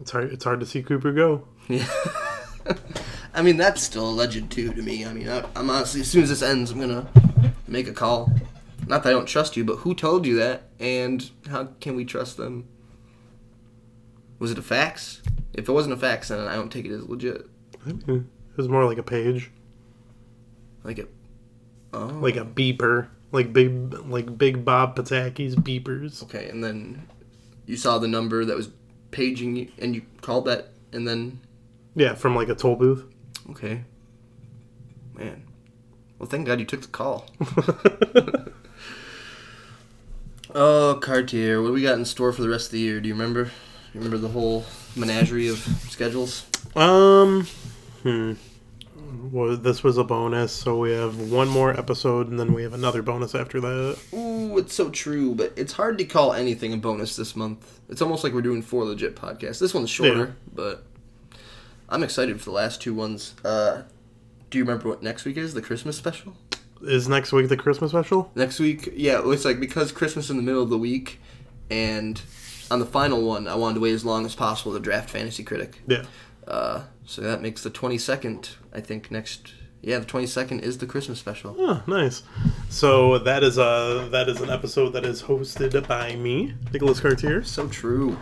It's 0.02 0.12
hard. 0.12 0.32
It's 0.32 0.44
hard 0.44 0.60
to 0.62 0.66
see 0.66 0.82
Cooper 0.82 1.12
go. 1.12 1.48
Yeah. 1.68 1.88
I 3.34 3.42
mean, 3.42 3.58
that's 3.58 3.82
still 3.82 4.10
alleged 4.10 4.50
too 4.52 4.74
to 4.74 4.82
me. 4.82 5.06
I 5.06 5.14
mean, 5.14 5.30
I, 5.30 5.46
I'm 5.56 5.70
honestly, 5.70 6.02
as 6.02 6.10
soon 6.10 6.24
as 6.24 6.30
this 6.30 6.42
ends, 6.42 6.72
I'm 6.72 6.80
gonna 6.80 7.08
make 7.68 7.88
a 7.88 7.94
call. 7.94 8.32
Not 8.88 9.04
that 9.04 9.10
I 9.10 9.12
don't 9.12 9.28
trust 9.28 9.56
you, 9.56 9.64
but 9.64 9.78
who 9.78 9.94
told 9.94 10.26
you 10.26 10.36
that, 10.38 10.64
and 10.80 11.30
how 11.50 11.66
can 11.80 11.96
we 11.96 12.06
trust 12.06 12.38
them? 12.38 12.68
Was 14.40 14.52
it 14.52 14.58
a 14.58 14.62
fax? 14.64 15.22
If 15.54 15.68
it 15.70 15.72
wasn't 15.72 15.94
a 15.94 15.98
fax, 15.98 16.30
then 16.30 16.40
I 16.48 16.56
don't 16.56 16.72
take 16.72 16.86
it 16.86 16.92
as 16.92 17.04
legit. 17.08 17.46
I 17.86 17.92
mean, 17.92 18.30
it 18.52 18.58
was 18.58 18.68
more 18.70 18.86
like 18.86 18.98
a 18.98 19.04
page, 19.04 19.52
Like 20.84 20.98
a, 21.00 21.06
Oh. 21.94 22.06
like 22.22 22.36
a 22.36 22.46
beeper, 22.46 23.10
like 23.32 23.52
big, 23.54 23.94
like 24.08 24.38
Big 24.38 24.64
Bob 24.66 24.96
Pataki's 24.96 25.56
beepers. 25.56 26.24
Okay, 26.24 26.50
and 26.50 26.64
then 26.64 27.08
you 27.66 27.78
saw 27.78 27.98
the 28.00 28.08
number 28.08 28.46
that 28.46 28.56
was 28.56 28.70
paging 29.12 29.56
you, 29.56 29.68
and 29.80 29.96
you 29.96 30.02
called 30.22 30.46
that, 30.46 30.70
and 30.92 31.08
then 31.08 31.40
Yeah, 31.96 32.14
from 32.16 32.36
like 32.36 32.50
a 32.50 32.56
toll 32.56 32.76
booth. 32.76 33.04
okay, 33.52 33.84
man. 35.16 35.44
Well, 36.18 36.28
thank 36.28 36.46
God 36.48 36.60
you 36.60 36.66
took 36.66 36.82
the 36.82 36.88
call. 36.90 37.28
oh, 40.56 41.00
Cartier, 41.02 41.62
what 41.62 41.70
do 41.70 41.74
we 41.74 41.82
got 41.82 41.98
in 41.98 42.06
store 42.06 42.32
for 42.34 42.42
the 42.42 42.50
rest 42.50 42.68
of 42.68 42.72
the 42.74 42.80
year? 42.80 43.00
Do 43.00 43.08
you 43.08 43.14
remember? 43.14 43.52
You 43.94 44.02
remember 44.02 44.18
the 44.18 44.28
whole 44.30 44.66
menagerie 44.96 45.48
of 45.48 45.58
schedules? 45.90 46.46
Um, 46.76 47.48
hmm. 48.04 48.34
Well, 49.32 49.58
this 49.58 49.84
was 49.84 49.98
a 49.98 50.04
bonus, 50.04 50.52
so 50.52 50.78
we 50.78 50.92
have 50.92 51.32
one 51.32 51.48
more 51.48 51.72
episode, 51.78 52.30
and 52.30 52.40
then 52.40 52.54
we 52.54 52.64
have 52.64 52.74
another 52.74 53.02
bonus 53.02 53.34
after 53.34 53.60
that. 53.62 53.98
Ooh, 54.14 54.29
it's 54.60 54.74
so 54.74 54.90
true, 54.90 55.34
but 55.36 55.54
it's 55.56 55.74
hard 55.74 55.98
to 55.98 56.06
call 56.06 56.34
anything 56.34 56.74
a 56.74 56.78
bonus 56.78 57.16
this 57.16 57.36
month. 57.36 57.80
It's 57.90 58.02
almost 58.02 58.24
like 58.24 58.34
we're 58.34 58.42
doing 58.42 58.62
four 58.62 58.86
legit 58.86 59.16
podcasts. 59.16 59.60
This 59.60 59.74
one's 59.74 59.90
shorter, 59.90 60.26
Yeah. 60.28 60.32
but 60.54 60.86
I'm 61.90 62.04
excited 62.04 62.40
for 62.40 62.46
the 62.46 62.56
last 62.56 62.82
two 62.82 62.94
ones. 62.94 63.34
Uh, 63.44 63.84
do 64.50 64.58
you 64.58 64.64
remember 64.64 64.90
what 64.90 65.02
next 65.02 65.26
week 65.26 65.38
is? 65.38 65.54
The 65.54 65.62
Christmas 65.62 65.98
special? 65.98 66.36
Is 66.82 67.08
next 67.10 67.32
week 67.34 67.50
the 67.50 67.58
Christmas 67.58 67.92
special? 67.92 68.32
Next 68.36 68.60
week, 68.60 68.94
yeah, 68.96 69.22
it's 69.26 69.44
like 69.46 69.60
because 69.60 69.92
Christmas 69.92 70.30
in 70.30 70.38
the 70.38 70.44
middle 70.44 70.62
of 70.64 70.70
the 70.70 70.78
week, 70.78 71.20
and 71.70 72.22
on 72.72 72.80
the 72.80 72.86
final 72.86 73.22
one, 73.22 73.48
I 73.48 73.56
wanted 73.56 73.76
to 73.76 73.80
wait 73.82 73.94
as 73.94 74.06
long 74.06 74.26
as 74.26 74.36
possible 74.36 74.74
to 74.74 74.80
draft 74.80 75.10
Fantasy 75.10 75.44
Critic. 75.44 75.82
Yeah. 75.88 76.06
Uh, 76.48 76.84
so 77.06 77.22
that 77.22 77.42
makes 77.42 77.64
the 77.64 77.70
22nd, 77.70 78.52
I 78.74 78.80
think, 78.82 79.12
next. 79.12 79.54
Yeah, 79.82 80.00
the 80.00 80.06
22nd 80.06 80.62
is 80.62 80.78
the 80.80 80.86
Christmas 80.86 81.20
special. 81.20 81.56
Oh, 81.58 81.82
nice. 81.88 82.24
So 82.70 83.18
that 83.20 83.44
is 83.44 83.58
a 83.58 84.10
that 84.12 84.28
is 84.28 84.42
an 84.42 84.50
episode 84.50 84.90
that 84.90 85.06
is 85.06 85.24
hosted 85.24 85.88
by 85.88 86.16
me, 86.16 86.54
Nicholas 86.74 87.00
Cartier, 87.00 87.44
So 87.44 87.68
true. 87.70 88.18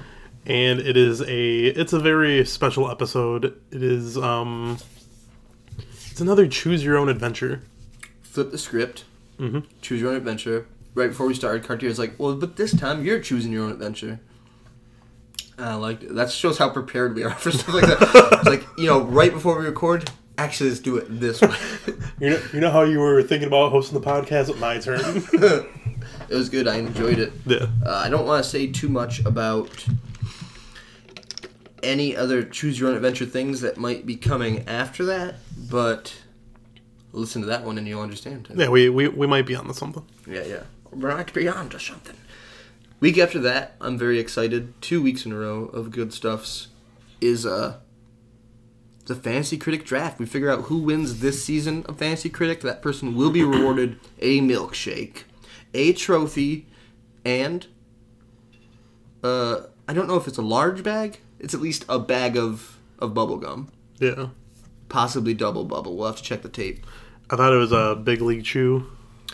and 0.45 0.79
it 0.79 0.95
is 0.95 1.21
a 1.21 1.65
it's 1.65 1.93
a 1.93 1.99
very 1.99 2.45
special 2.45 2.89
episode. 2.91 3.45
It 3.71 3.81
is 3.81 4.17
um, 4.19 4.77
it's 6.11 6.21
another 6.21 6.47
choose 6.47 6.83
your 6.83 6.95
own 6.97 7.09
adventure. 7.09 7.63
Flip 8.21 8.51
the 8.51 8.57
script, 8.59 9.05
Mhm. 9.39 9.63
choose 9.81 9.99
your 10.01 10.11
own 10.11 10.17
adventure. 10.17 10.67
Right 10.93 11.09
before 11.09 11.25
we 11.27 11.33
started, 11.33 11.63
Cartier 11.63 11.89
Cartier's 11.89 11.99
like, 11.99 12.15
well, 12.19 12.35
but 12.35 12.55
this 12.55 12.75
time 12.75 13.03
you're 13.03 13.19
choosing 13.19 13.51
your 13.51 13.63
own 13.65 13.71
adventure. 13.71 14.19
I 15.59 15.73
liked 15.73 16.03
it. 16.03 16.13
That 16.13 16.29
shows 16.31 16.59
how 16.59 16.69
prepared 16.69 17.15
we 17.15 17.23
are 17.23 17.31
for 17.43 17.49
stuff 17.51 17.73
like 17.73 17.85
that. 17.85 17.99
it's 18.33 18.45
like, 18.47 18.63
you 18.77 18.85
know, 18.85 19.01
right 19.01 19.31
before 19.33 19.57
we 19.59 19.65
record, 19.65 20.09
actually, 20.37 20.69
let's 20.69 20.81
do 20.81 20.97
it 20.97 21.07
this 21.09 21.41
way. 21.41 21.55
You 22.19 22.31
know, 22.31 22.41
you 22.53 22.59
know 22.59 22.71
how 22.71 22.83
you 22.83 22.99
were 22.99 23.21
thinking 23.23 23.47
about 23.47 23.71
hosting 23.71 23.99
the 23.99 24.05
podcast. 24.05 24.49
At 24.49 24.57
my 24.57 24.77
turn. 24.79 24.99
it 26.29 26.35
was 26.35 26.49
good. 26.49 26.67
I 26.67 26.77
enjoyed 26.77 27.19
it. 27.19 27.33
yeah. 27.45 27.67
Uh, 27.85 28.01
I 28.05 28.09
don't 28.09 28.25
want 28.25 28.43
to 28.43 28.49
say 28.49 28.67
too 28.67 28.89
much 28.89 29.23
about 29.25 29.85
any 31.83 32.15
other 32.15 32.43
choose 32.43 32.79
your 32.79 32.89
own 32.89 32.95
adventure 32.95 33.25
things 33.25 33.61
that 33.61 33.77
might 33.77 34.05
be 34.05 34.15
coming 34.15 34.67
after 34.67 35.05
that, 35.05 35.35
but 35.69 36.15
listen 37.11 37.41
to 37.41 37.47
that 37.47 37.63
one 37.63 37.77
and 37.77 37.87
you'll 37.87 38.01
understand. 38.01 38.47
Yeah, 38.53 38.69
we, 38.69 38.89
we, 38.89 39.07
we 39.07 39.27
might 39.27 39.45
be 39.45 39.55
on 39.55 39.67
to 39.67 39.73
something. 39.73 40.05
Yeah, 40.27 40.43
yeah. 40.43 40.63
We're 40.91 41.09
not 41.09 41.31
beyond 41.33 41.73
or 41.73 41.79
something. 41.79 42.15
Week 42.99 43.17
after 43.19 43.39
that, 43.39 43.75
I'm 43.79 43.97
very 43.97 44.19
excited. 44.19 44.73
Two 44.81 45.01
weeks 45.03 45.25
in 45.25 45.31
a 45.31 45.37
row 45.37 45.65
of 45.65 45.91
good 45.91 46.13
stuffs 46.13 46.69
is 47.21 47.45
uh 47.45 47.77
the 49.07 49.15
Fantasy 49.15 49.57
Critic 49.57 49.85
draft. 49.85 50.19
We 50.19 50.25
figure 50.25 50.49
out 50.49 50.65
who 50.65 50.77
wins 50.77 51.19
this 51.21 51.43
season 51.43 51.83
of 51.87 51.97
Fantasy 51.97 52.29
Critic. 52.29 52.61
That 52.61 52.81
person 52.81 53.15
will 53.15 53.31
be 53.31 53.43
rewarded 53.43 53.99
a 54.19 54.39
milkshake, 54.41 55.23
a 55.73 55.93
trophy, 55.93 56.67
and 57.25 57.65
uh 59.23 59.61
I 59.89 59.93
don't 59.93 60.07
know 60.07 60.17
if 60.17 60.27
it's 60.27 60.37
a 60.37 60.41
large 60.43 60.83
bag. 60.83 61.19
It's 61.39 61.53
at 61.53 61.61
least 61.61 61.85
a 61.89 61.99
bag 61.99 62.37
of 62.37 62.77
of 62.99 63.13
bubble 63.13 63.37
gum, 63.37 63.69
Yeah. 63.99 64.27
possibly 64.89 65.33
double 65.33 65.65
bubble. 65.65 65.95
We'll 65.95 66.07
have 66.07 66.17
to 66.17 66.23
check 66.23 66.41
the 66.41 66.49
tape. 66.49 66.85
I 67.29 67.35
thought 67.35 67.53
it 67.53 67.57
was 67.57 67.71
a 67.71 67.95
big 68.01 68.21
league 68.21 68.43
chew, 68.45 68.85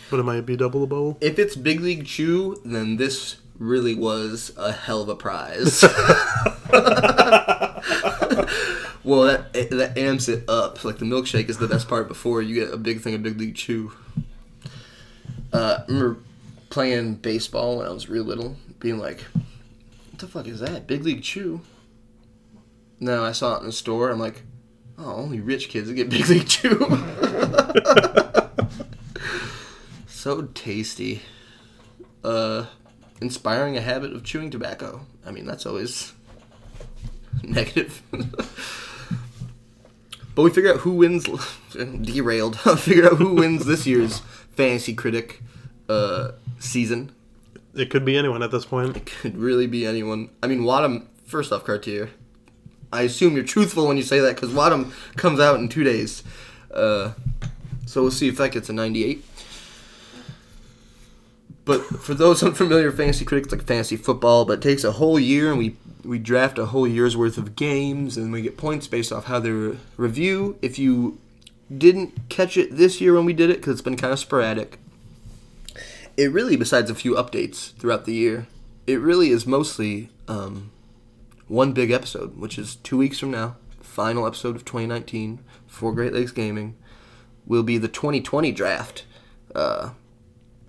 but 0.09 0.19
it 0.19 0.23
might 0.23 0.45
be 0.45 0.55
double 0.55 0.81
the 0.81 0.87
bowl. 0.87 1.17
If 1.21 1.37
it's 1.39 1.55
Big 1.55 1.79
League 1.79 2.05
Chew, 2.07 2.59
then 2.65 2.97
this 2.97 3.35
really 3.59 3.93
was 3.93 4.51
a 4.57 4.71
hell 4.71 5.03
of 5.03 5.09
a 5.09 5.15
prize. 5.15 5.83
well, 9.03 9.23
that 9.23 9.53
that 9.71 9.97
amps 9.97 10.29
it 10.29 10.49
up. 10.49 10.83
Like 10.83 10.97
the 10.97 11.05
milkshake 11.05 11.49
is 11.49 11.57
the 11.57 11.67
best 11.67 11.87
part 11.87 12.07
before 12.07 12.41
you 12.41 12.55
get 12.55 12.73
a 12.73 12.77
big 12.77 13.01
thing 13.01 13.13
of 13.15 13.23
Big 13.23 13.37
League 13.39 13.55
Chew. 13.55 13.91
Uh, 15.51 15.79
I 15.79 15.91
remember 15.91 16.19
playing 16.69 17.15
baseball 17.15 17.77
when 17.77 17.87
I 17.87 17.91
was 17.91 18.09
real 18.09 18.23
little, 18.23 18.55
being 18.79 18.99
like, 18.99 19.21
"What 20.11 20.19
the 20.19 20.27
fuck 20.27 20.47
is 20.47 20.59
that? 20.61 20.87
Big 20.87 21.03
League 21.03 21.21
Chew?" 21.21 21.61
No, 22.99 23.23
I 23.23 23.33
saw 23.33 23.57
it 23.57 23.59
in 23.59 23.65
the 23.65 23.71
store. 23.71 24.09
I'm 24.09 24.19
like, 24.19 24.43
"Oh, 24.97 25.15
only 25.15 25.41
rich 25.41 25.69
kids 25.69 25.91
get 25.91 26.09
Big 26.11 26.27
League 26.29 26.47
Chew." 26.47 26.79
so 30.07 30.43
tasty. 30.53 31.21
Uh, 32.23 32.67
inspiring 33.19 33.75
a 33.77 33.81
habit 33.81 34.13
of 34.13 34.23
chewing 34.23 34.49
tobacco. 34.49 35.05
I 35.25 35.31
mean, 35.31 35.45
that's 35.45 35.65
always 35.65 36.13
negative. 37.43 38.01
But 40.35 40.43
we 40.43 40.49
figured 40.49 40.75
out 40.75 40.81
who 40.81 40.91
wins. 40.91 41.25
Derailed. 41.73 42.59
figured 42.79 43.05
out 43.05 43.17
who 43.17 43.35
wins 43.35 43.65
this 43.65 43.85
year's 43.85 44.19
fantasy 44.55 44.93
critic 44.93 45.41
uh, 45.89 46.31
season. 46.59 47.11
It 47.75 47.89
could 47.89 48.05
be 48.05 48.17
anyone 48.17 48.43
at 48.43 48.51
this 48.51 48.65
point. 48.65 48.95
It 48.95 49.05
could 49.05 49.37
really 49.37 49.67
be 49.67 49.85
anyone. 49.85 50.29
I 50.41 50.47
mean, 50.47 50.61
Wattam. 50.61 51.07
First 51.25 51.51
off, 51.51 51.63
Cartier. 51.63 52.11
I 52.91 53.03
assume 53.03 53.33
you're 53.33 53.43
truthful 53.43 53.87
when 53.87 53.97
you 53.97 54.03
say 54.03 54.19
that 54.19 54.35
because 54.35 54.51
Wattam 54.51 54.91
comes 55.15 55.39
out 55.39 55.59
in 55.59 55.67
two 55.67 55.83
days. 55.83 56.21
Uh, 56.71 57.13
so 57.87 58.03
we'll 58.03 58.11
see 58.11 58.27
if 58.27 58.37
that 58.37 58.51
gets 58.51 58.69
a 58.69 58.73
98. 58.73 59.23
But 61.65 61.81
for 61.81 62.13
those 62.13 62.43
unfamiliar 62.43 62.91
fantasy 62.91 63.25
critics, 63.25 63.51
like 63.51 63.65
fantasy 63.65 63.95
football, 63.95 64.45
but 64.45 64.59
it 64.59 64.61
takes 64.61 64.83
a 64.83 64.93
whole 64.93 65.19
year, 65.19 65.49
and 65.49 65.57
we 65.57 65.77
we 66.03 66.19
draft 66.19 66.59
a 66.59 66.67
whole 66.67 66.87
year's 66.87 67.15
worth 67.15 67.37
of 67.37 67.55
games, 67.55 68.17
and 68.17 68.31
we 68.31 68.41
get 68.41 68.57
points 68.57 68.87
based 68.87 69.11
off 69.11 69.25
how 69.25 69.39
they 69.39 69.51
re- 69.51 69.77
review. 69.97 70.57
If 70.61 70.77
you 70.77 71.19
didn't 71.75 72.29
catch 72.29 72.57
it 72.57 72.75
this 72.75 72.99
year 72.99 73.13
when 73.13 73.25
we 73.25 73.33
did 73.33 73.49
it, 73.49 73.57
because 73.57 73.73
it's 73.73 73.81
been 73.81 73.95
kind 73.95 74.11
of 74.11 74.19
sporadic, 74.19 74.77
it 76.17 76.31
really, 76.31 76.55
besides 76.55 76.89
a 76.89 76.95
few 76.95 77.13
updates 77.15 77.73
throughout 77.75 78.05
the 78.05 78.13
year, 78.13 78.47
it 78.85 78.99
really 78.99 79.29
is 79.29 79.47
mostly 79.47 80.09
um, 80.27 80.71
one 81.47 81.71
big 81.71 81.91
episode, 81.91 82.37
which 82.37 82.57
is 82.57 82.75
two 82.75 82.97
weeks 82.97 83.19
from 83.19 83.31
now, 83.31 83.55
final 83.81 84.27
episode 84.27 84.55
of 84.55 84.65
2019 84.65 85.39
for 85.67 85.93
Great 85.93 86.13
Lakes 86.13 86.31
Gaming, 86.31 86.75
will 87.45 87.63
be 87.63 87.77
the 87.77 87.87
2020 87.87 88.51
draft. 88.51 89.05
Uh, 89.55 89.91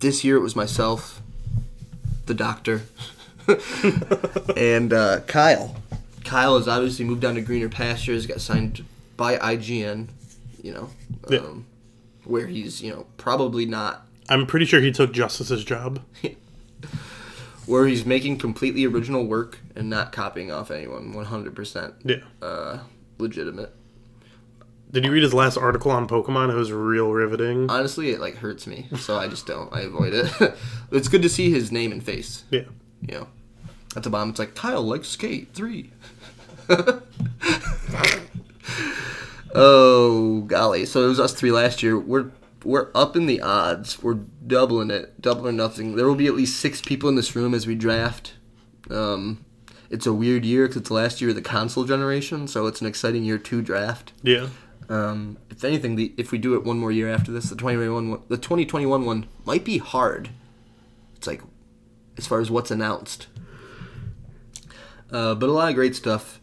this 0.05 0.23
year 0.23 0.37
it 0.37 0.41
was 0.41 0.55
myself, 0.55 1.23
the 2.27 2.35
doctor, 2.35 2.83
and 4.57 4.93
uh, 4.93 5.21
Kyle. 5.21 5.77
Kyle 6.25 6.59
has 6.59 6.69
obviously 6.69 7.07
moved 7.07 7.23
down 7.23 7.35
to 7.37 7.41
greener 7.41 7.71
pastures, 7.71 8.27
got 8.27 8.41
signed 8.43 8.85
by 9.17 9.37
IGN, 9.39 10.09
you 10.63 10.73
know, 10.75 10.91
um, 11.27 11.33
Yeah. 11.33 11.41
where 12.25 12.47
he's, 12.47 12.83
you 12.83 12.93
know, 12.93 13.07
probably 13.17 13.65
not 13.65 14.03
I'm 14.29 14.47
pretty 14.47 14.65
sure 14.67 14.81
he 14.81 14.91
took 14.93 15.13
Justice's 15.13 15.65
job. 15.65 16.01
where 17.67 17.87
he's 17.87 18.05
making 18.05 18.37
completely 18.39 18.85
original 18.87 19.25
work 19.27 19.59
and 19.75 19.89
not 19.89 20.13
copying 20.13 20.51
off 20.53 20.71
anyone 20.71 21.15
100% 21.15 21.95
Yeah. 22.05 22.17
uh, 22.47 22.79
legitimate 23.19 23.75
Did 24.95 25.05
you 25.05 25.11
read 25.13 25.23
his 25.25 25.35
last 25.35 25.57
article 25.59 25.91
on 25.91 26.07
Pokemon? 26.09 26.51
It 26.51 26.55
was 26.55 26.71
real 26.73 27.11
riveting. 27.13 27.69
honestly 27.71 28.11
it 28.11 28.21
like 28.21 28.37
hurts 28.37 28.67
me 28.67 28.87
so 28.97 29.17
i 29.19 29.27
just 29.29 29.45
don't 29.47 29.71
i 29.75 29.81
avoid 29.81 30.15
it 30.15 30.31
it's 30.93 31.09
good 31.09 31.21
to 31.23 31.29
see 31.29 31.51
his 31.51 31.71
name 31.73 31.91
and 31.93 32.03
face 32.03 32.45
Yeah. 32.51 32.63
you 33.03 33.15
know 33.19 33.27
at 33.97 34.05
the 34.05 34.11
bottom 34.11 34.31
it's 34.31 34.39
like 34.39 34.55
kyle 34.55 34.83
likes 34.83 35.09
skate 35.09 35.49
3 35.53 35.91
oh 39.55 40.41
golly! 40.47 40.87
So 40.87 41.05
it 41.05 41.09
was 41.09 41.21
us 41.21 41.33
three 41.35 41.53
last 41.53 41.83
year. 41.83 41.99
We're 41.99 42.31
we're 42.65 42.89
up 42.95 43.17
in 43.17 43.27
the 43.27 43.41
odds. 43.43 44.03
We're 44.03 44.15
doubling 44.47 44.91
it, 44.91 45.21
double 45.21 45.47
or 45.47 45.53
nothing. 45.53 45.97
There 45.97 46.07
will 46.07 46.15
be 46.15 46.27
at 46.27 46.35
least 46.35 46.59
six 46.59 46.81
people 46.81 47.09
in 47.11 47.17
this 47.17 47.37
room 47.37 47.53
as 47.53 47.67
we 47.67 47.75
draft. 47.75 48.33
Um, 48.91 49.45
it's 49.91 50.07
a 50.07 50.13
weird 50.15 50.45
year 50.47 50.63
because 50.67 50.79
it's 50.79 50.89
the 50.89 50.95
last 50.95 51.21
year 51.21 51.29
of 51.31 51.37
the 51.37 51.43
console 51.43 51.85
generation, 51.85 52.49
so 52.49 52.67
it's 52.67 52.81
an 52.81 52.87
exciting 52.87 53.25
year 53.25 53.37
to 53.39 53.61
draft. 53.63 54.13
Yeah. 54.23 54.47
Um, 54.89 55.39
if 55.51 55.65
anything, 55.65 55.97
the, 55.97 56.13
if 56.17 56.31
we 56.31 56.39
do 56.39 56.55
it 56.55 56.65
one 56.65 56.79
more 56.79 56.93
year 56.93 57.09
after 57.09 57.33
this, 57.33 57.49
the 57.49 57.57
2021 57.57 58.11
one, 58.11 58.23
the 58.29 58.37
2021 58.37 59.05
one 59.05 59.27
might 59.45 59.65
be 59.65 59.79
hard. 59.79 60.31
It's 61.17 61.27
like 61.27 61.43
as 62.17 62.27
far 62.27 62.41
as 62.41 62.51
what's 62.51 62.71
announced. 62.71 63.27
Uh, 65.11 65.35
but 65.35 65.49
a 65.49 65.53
lot 65.53 65.69
of 65.69 65.75
great 65.75 65.95
stuff. 65.95 66.41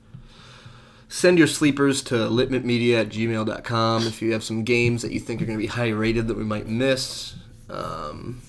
Send 1.08 1.38
your 1.38 1.48
sleepers 1.48 2.02
to 2.04 2.14
litmitmedia 2.14 3.02
at 3.02 3.10
gmail.com 3.10 4.08
if 4.08 4.22
you 4.22 4.32
have 4.32 4.44
some 4.44 4.64
games 4.64 5.02
that 5.02 5.12
you 5.12 5.20
think 5.20 5.42
are 5.42 5.46
going 5.46 5.58
to 5.58 5.62
be 5.62 5.68
high 5.68 5.90
rated 5.90 6.28
that 6.30 6.38
we 6.38 6.46
might 6.46 6.68
miss. 6.68 7.36
Um, 7.70 8.42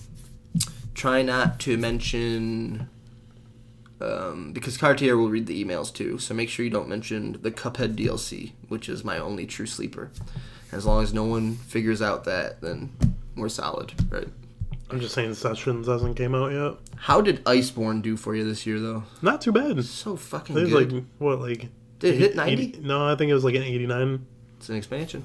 try 0.95 1.23
not 1.23 1.59
to 1.61 1.77
mention, 1.77 2.89
um, 4.03 4.53
because 4.53 4.77
Cartier 4.77 5.17
will 5.17 5.31
read 5.31 5.47
the 5.47 5.65
emails 5.65 5.93
too, 5.93 6.19
so 6.19 6.35
make 6.35 6.49
sure 6.49 6.65
you 6.65 6.71
don't 6.71 6.89
mention 6.89 7.39
the 7.43 7.51
Cuphead 7.51 7.95
DLC, 7.97 8.53
which 8.69 8.89
is 8.89 9.05
my 9.05 9.19
only 9.19 9.47
true 9.47 9.67
sleeper. 9.67 10.11
As 10.73 10.85
long 10.87 11.03
as 11.03 11.13
no 11.15 11.25
one 11.25 11.55
figures 11.57 12.01
out 12.03 12.25
that, 12.25 12.61
then 12.61 12.93
we're 13.37 13.49
solid, 13.49 13.93
right? 14.11 14.29
I'm 14.91 15.01
just 15.01 15.15
saying 15.15 15.35
Sessions 15.35 15.87
hasn't 15.87 16.17
came 16.17 16.35
out 16.35 16.53
yet. 16.53 16.75
How 16.97 17.21
did 17.21 17.43
Iceborne 17.45 18.03
do 18.03 18.17
for 18.17 18.35
you 18.35 18.45
this 18.45 18.67
year, 18.67 18.79
though? 18.79 19.05
Not 19.23 19.41
too 19.41 19.53
bad. 19.53 19.83
So 19.85 20.17
fucking 20.17 20.57
It 20.57 20.61
was 20.63 20.71
good. 20.71 20.93
like 20.93 21.05
what 21.19 21.41
like 21.41 21.69
Did 21.99 22.15
it 22.15 22.19
hit 22.19 22.31
80 22.33 22.37
90? 22.37 22.79
No, 22.81 23.07
I 23.09 23.17
think 23.17 23.31
it 23.31 23.35
was 23.35 23.45
like 23.45 23.55
an 23.55 23.63
89. 23.63 24.27
It's 24.59 24.69
an 24.69 24.77
expansion. 24.77 25.25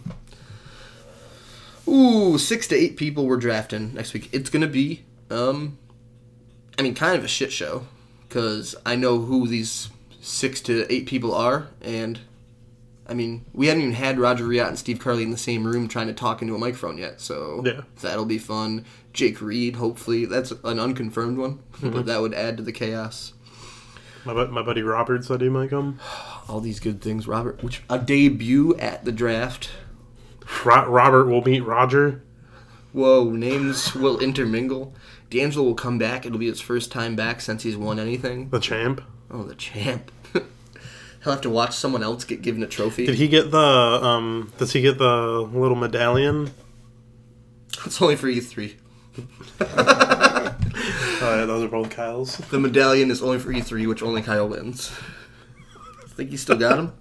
Ooh, 1.88 2.38
six 2.38 2.68
to 2.68 2.76
eight 2.76 2.98
people 2.98 3.26
we're 3.26 3.38
drafting 3.38 3.94
next 3.94 4.14
week. 4.14 4.30
It's 4.34 4.50
gonna 4.50 4.68
be, 4.68 5.04
um, 5.30 5.78
I 6.78 6.82
mean, 6.82 6.96
kind 6.96 7.18
of 7.18 7.24
a 7.24 7.28
shit 7.30 7.52
show, 7.52 7.88
because 8.28 8.76
I 8.86 8.96
know 8.96 9.20
who 9.20 9.48
these 9.48 9.90
six 10.22 10.62
to 10.62 10.92
eight 10.92 11.06
people 11.06 11.34
are, 11.34 11.68
and 11.82 12.20
I 13.08 13.14
mean, 13.14 13.46
we 13.54 13.68
haven't 13.68 13.84
even 13.84 13.96
had 13.96 14.20
Roger 14.20 14.46
Riot 14.46 14.68
and 14.68 14.80
Steve 14.80 15.00
Carley 15.00 15.24
in 15.24 15.32
the 15.32 15.38
same 15.38 15.66
room 15.66 15.88
trying 15.88 16.08
to 16.08 16.14
talk 16.14 16.42
into 16.42 16.56
a 16.56 16.60
microphone 16.60 16.98
yet, 16.98 17.22
so 17.22 17.62
Yeah. 17.66 17.82
that'll 18.02 18.26
be 18.26 18.38
fun. 18.38 18.86
Jake 19.14 19.42
Reed, 19.42 19.78
hopefully, 19.78 20.26
that's 20.26 20.52
an 20.64 20.80
unconfirmed 20.80 21.38
one, 21.38 21.60
but 21.72 21.80
mm-hmm. 21.82 22.02
that 22.04 22.22
would 22.22 22.34
add 22.34 22.58
to 22.58 22.64
the 22.64 22.72
chaos. 22.72 23.34
My 24.26 24.34
bu- 24.34 24.52
my 24.52 24.62
buddy 24.62 24.84
Robert 24.84 25.24
said 25.24 25.40
he 25.40 25.48
might 25.50 25.70
come. 25.70 26.00
All 26.50 26.60
these 26.60 26.80
good 26.82 27.02
things, 27.02 27.28
Robert. 27.28 27.64
Which 27.64 27.82
a 27.90 27.98
debut 27.98 28.76
at 28.76 29.06
the 29.06 29.12
draft. 29.12 29.70
Ro- 30.66 30.90
Robert 30.90 31.26
will 31.26 31.42
meet 31.42 31.62
Roger. 31.62 32.22
Whoa, 32.92 33.30
names 33.32 33.96
will 33.96 34.20
intermingle. 34.20 34.94
D'Angelo 35.30 35.66
will 35.66 35.76
come 35.76 35.98
back. 35.98 36.26
It'll 36.26 36.38
be 36.38 36.48
his 36.48 36.62
first 36.62 36.92
time 36.92 37.16
back 37.16 37.42
since 37.42 37.64
he's 37.64 37.76
won 37.76 38.00
anything. 38.00 38.50
The 38.50 38.60
champ. 38.60 39.02
Oh, 39.30 39.44
the 39.44 39.56
champ. 39.56 40.12
He'll 40.34 41.34
have 41.34 41.42
to 41.42 41.50
watch 41.50 41.76
someone 41.76 42.04
else 42.04 42.24
get 42.24 42.42
given 42.42 42.64
a 42.64 42.68
trophy. 42.68 43.06
Did 43.06 43.16
he 43.16 43.28
get 43.28 43.52
the 43.52 43.58
um? 43.58 44.54
Does 44.58 44.72
he 44.74 44.82
get 44.82 44.98
the 44.98 45.42
little 45.52 45.76
medallion? 45.76 46.52
It's 47.86 48.02
only 48.02 48.16
for 48.16 48.28
E3. 48.28 48.76
Uh, 49.60 50.54
those 51.46 51.64
are 51.64 51.68
both 51.68 51.90
Kyle's. 51.90 52.38
The 52.38 52.60
medallion 52.60 53.12
is 53.12 53.22
only 53.22 53.40
for 53.40 53.52
E3, 53.52 53.88
which 53.88 54.02
only 54.02 54.22
Kyle 54.22 54.48
wins. 54.48 54.92
I 55.76 56.08
think 56.10 56.32
you 56.32 56.38
still 56.38 56.58
got 56.58 56.80
him? 56.80 56.94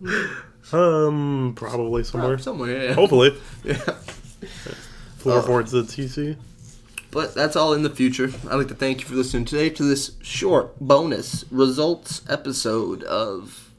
Um, 0.72 1.52
probably 1.56 2.04
somewhere. 2.04 2.38
Somewhere, 2.38 2.86
yeah. 2.86 2.92
Hopefully, 2.94 3.38
yeah. 3.64 3.76
floorboards 5.18 5.70
the 5.70 5.82
TC. 5.82 6.36
But 7.16 7.34
that's 7.34 7.56
all 7.56 7.72
in 7.72 7.82
the 7.82 7.88
future. 7.88 8.30
I'd 8.46 8.56
like 8.56 8.68
to 8.68 8.74
thank 8.74 9.00
you 9.00 9.06
for 9.06 9.14
listening 9.14 9.46
today 9.46 9.70
to 9.70 9.82
this 9.82 10.18
short 10.20 10.78
bonus 10.78 11.46
results 11.50 12.20
episode 12.28 13.02
of 13.04 13.72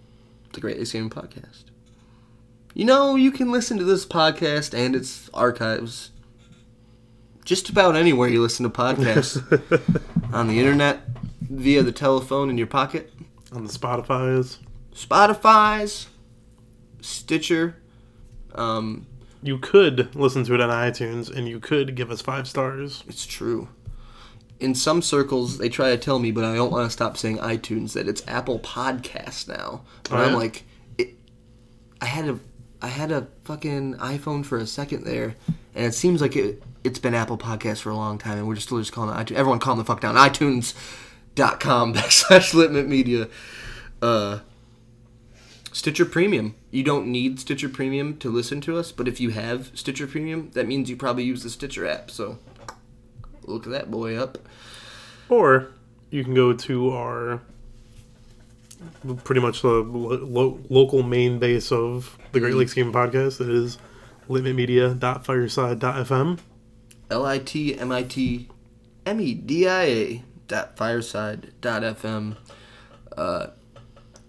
the 0.53 0.59
Great 0.59 0.79
Lakes 0.79 0.93
Gaming 0.93 1.11
Podcast. 1.11 1.65
You 2.73 2.85
know, 2.85 3.15
you 3.15 3.31
can 3.31 3.51
listen 3.51 3.77
to 3.77 3.83
this 3.83 4.07
podcast 4.07 4.75
and 4.75 4.95
its 4.95 5.29
archives 5.35 6.09
just 7.45 7.69
about 7.69 7.95
anywhere 7.95 8.27
you 8.27 8.41
listen 8.41 8.63
to 8.63 8.71
podcasts 8.71 9.37
on 10.33 10.47
the 10.47 10.57
internet, 10.57 11.01
via 11.41 11.83
the 11.83 11.91
telephone 11.91 12.49
in 12.49 12.57
your 12.57 12.65
pocket, 12.65 13.13
On 13.51 13.63
the 13.63 13.71
Spotify's, 13.71 14.57
Spotify's, 14.95 16.07
Stitcher. 17.01 17.75
Um, 18.55 19.05
you 19.43 19.57
could 19.57 20.15
listen 20.15 20.43
to 20.45 20.53
it 20.53 20.61
on 20.61 20.69
iTunes, 20.69 21.33
and 21.33 21.47
you 21.47 21.59
could 21.59 21.95
give 21.95 22.11
us 22.11 22.21
five 22.21 22.47
stars. 22.47 23.03
It's 23.07 23.25
true. 23.25 23.69
In 24.59 24.73
some 24.73 25.01
circles, 25.03 25.59
they 25.59 25.69
try 25.69 25.91
to 25.91 25.97
tell 25.97 26.17
me, 26.19 26.31
but 26.31 26.43
I 26.43 26.55
don't 26.55 26.71
want 26.71 26.85
to 26.87 26.91
stop 26.91 27.15
saying 27.17 27.37
iTunes 27.37 27.93
that 27.93 28.07
it's 28.07 28.23
Apple 28.27 28.59
Podcast 28.59 29.47
now. 29.47 29.81
But 30.03 30.13
Oh, 30.13 30.17
I'm 30.23 30.31
yeah? 30.31 30.35
like, 30.37 30.63
it, 30.97 31.09
I 32.01 32.05
had 32.05 32.27
a, 32.27 32.39
I 32.81 32.87
had 32.87 33.11
a 33.11 33.27
fucking 33.43 33.95
iPhone 33.95 34.43
for 34.43 34.57
a 34.57 34.65
second 34.65 35.03
there, 35.05 35.35
and 35.75 35.85
it 35.85 35.93
seems 35.93 36.21
like 36.21 36.35
it, 36.35 36.63
it's 36.83 36.97
been 36.99 37.13
Apple 37.13 37.37
Podcasts 37.37 37.81
for 37.81 37.91
a 37.91 37.95
long 37.95 38.17
time, 38.17 38.39
and 38.39 38.47
we're 38.47 38.55
just 38.55 38.65
still 38.67 38.79
just 38.79 38.91
calling 38.91 39.15
it 39.15 39.27
iTunes. 39.27 39.35
Everyone, 39.37 39.59
calm 39.59 39.77
the 39.77 39.85
fuck 39.85 40.01
down. 40.01 40.15
iTunes.com 40.15 40.73
backslash 41.93 42.53
Litmit 42.55 42.87
Media. 42.87 43.27
Uh, 44.01 44.39
Stitcher 45.77 46.05
Premium. 46.05 46.55
You 46.71 46.81
don't 46.81 47.05
need 47.05 47.39
Stitcher 47.39 47.69
Premium 47.69 48.17
to 48.17 48.31
listen 48.31 48.59
to 48.61 48.79
us, 48.79 48.91
but 48.91 49.07
if 49.07 49.19
you 49.19 49.29
have 49.29 49.69
Stitcher 49.75 50.07
Premium, 50.07 50.49
that 50.55 50.65
means 50.65 50.89
you 50.89 50.97
probably 50.97 51.23
use 51.23 51.43
the 51.43 51.51
Stitcher 51.51 51.87
app. 51.87 52.09
So 52.09 52.39
look 53.43 53.65
that 53.65 53.91
boy 53.91 54.17
up. 54.17 54.39
Or 55.29 55.67
you 56.09 56.23
can 56.23 56.33
go 56.33 56.51
to 56.51 56.89
our 56.89 57.43
pretty 59.23 59.39
much 59.39 59.61
the 59.61 59.67
lo- 59.67 60.25
lo- 60.25 60.59
local 60.67 61.03
main 61.03 61.37
base 61.37 61.71
of 61.71 62.17
the 62.31 62.39
Great 62.39 62.55
Lakes 62.55 62.73
Game 62.73 62.91
Podcast. 62.91 63.39
It 63.39 63.49
is 63.49 63.77
litmitmedia.fireside.fm. 64.27 66.39
L 67.11 67.23
I 67.23 67.37
T 67.37 67.77
M 67.77 67.91
I 67.91 68.01
T 68.01 68.47
M 69.05 69.21
E 69.21 69.35
D 69.35 69.67
I 69.67 69.83
A 69.83 70.23
dot 70.47 70.75
fireside 70.75 71.53
dot 71.61 71.83
FM. 71.83 72.35
Uh, 73.15 73.49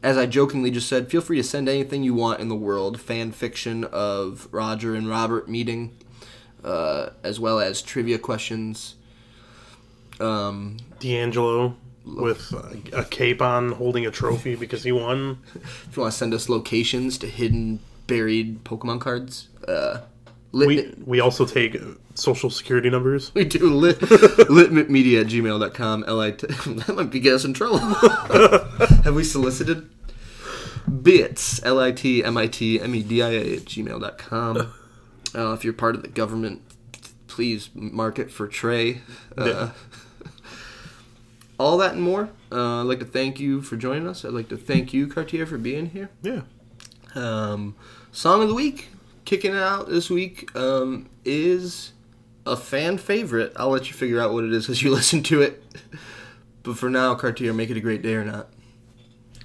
as 0.03 0.17
I 0.17 0.27
jokingly 0.27 0.71
just 0.71 0.89
said, 0.89 1.11
feel 1.11 1.21
free 1.21 1.39
to 1.39 1.43
send 1.43 1.69
anything 1.69 2.03
you 2.03 2.15
want 2.15 2.41
in 2.41 2.49
the 2.49 2.55
world. 2.55 3.01
Fan 3.01 3.33
fiction 3.33 3.85
of 3.85 4.49
Roger 4.53 4.95
and 4.95 5.09
Robert 5.09 5.49
meeting, 5.49 5.97
uh, 6.63 7.11
as 7.23 7.41
well 7.41 7.59
as 7.59 7.83
trivia 7.83 8.19
questions. 8.19 8.95
Um, 10.21 10.77
D'Angelo 11.01 11.77
with 12.05 12.53
a, 12.53 13.01
a 13.01 13.05
cape 13.05 13.43
on 13.43 13.73
holding 13.73 14.07
a 14.07 14.11
trophy 14.11 14.55
because 14.55 14.83
he 14.85 14.93
won. 14.93 15.39
if 15.55 15.91
you 15.97 16.03
want 16.03 16.13
to 16.13 16.19
send 16.19 16.33
us 16.35 16.49
locations 16.49 17.19
to 17.19 17.27
hidden 17.27 17.81
buried 18.07 18.65
Pokemon 18.65 19.01
cards, 19.01 19.49
uh, 19.67 20.01
lit, 20.53 20.97
We, 20.99 21.05
we 21.05 21.21
also 21.21 21.45
take 21.47 21.77
social 22.15 22.51
security 22.51 22.91
numbers. 22.91 23.31
We 23.35 23.45
do 23.45 23.73
lit, 23.75 23.99
litmitmedia 24.01 25.21
at 25.23 25.27
gmail.com. 25.29 26.05
L-I-T, 26.07 26.47
that 26.87 26.95
might 26.95 27.11
be 27.11 27.21
get 27.21 27.35
us 27.35 27.45
in 27.45 27.55
trouble. 27.55 27.79
Have 27.79 29.15
we 29.15 29.25
solicited? 29.25 29.89
Bits, 31.03 31.63
L-I-T-M-I-T-M-E-D-I-A 31.65 33.57
at 33.57 33.65
gmail.com. 33.65 34.57
Uh, 35.35 35.53
if 35.53 35.63
you're 35.65 35.75
part 35.75 35.95
of 35.95 36.03
the 36.03 36.09
government, 36.09 36.63
please 37.27 37.69
mark 37.75 38.19
it 38.19 38.31
for 38.31 38.49
Trey. 38.49 39.03
Uh, 39.37 39.45
Yeah. 39.47 39.71
All 41.59 41.77
that 41.79 41.95
and 41.95 42.03
more. 42.03 42.31
Uh, 42.53 42.81
I'd 42.83 42.87
like 42.87 43.01
to 43.01 43.05
thank 43.05 43.41
you 43.41 43.61
for 43.63 43.77
joining 43.77 44.07
us. 44.07 44.25
I'd 44.25 44.33
like 44.33 44.49
to 44.51 44.57
thank 44.57 44.93
you, 44.95 45.09
Cartier, 45.09 45.45
for 45.45 45.59
being 45.59 45.87
here. 45.87 46.09
Yeah. 46.23 46.43
Um, 47.17 47.75
song 48.13 48.43
of 48.43 48.49
the 48.49 48.55
week, 48.55 48.91
kicking 49.29 49.53
it 49.53 49.61
out 49.61 49.91
this 49.91 50.09
week, 50.09 50.57
um, 50.57 51.07
is 51.23 51.93
a 52.47 52.57
fan 52.57 52.97
favorite. 52.97 53.53
I'll 53.57 53.69
let 53.69 53.87
you 53.89 53.93
figure 53.93 54.19
out 54.19 54.33
what 54.33 54.43
it 54.43 54.55
is 54.55 54.71
as 54.71 54.83
you 54.83 54.91
listen 54.95 55.23
to 55.25 55.43
it. 55.43 55.63
But 56.63 56.79
for 56.79 56.89
now, 56.89 57.15
Cartier, 57.15 57.53
make 57.53 57.69
it 57.69 57.77
a 57.77 57.81
great 57.81 58.01
day 58.01 58.15
or 58.15 58.25
not. 58.25 58.49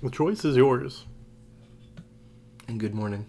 The 0.02 0.10
choice 0.10 0.46
is 0.46 0.56
yours. 0.56 1.06
And 2.70 2.80
good 2.80 2.96
morning. 2.96 3.26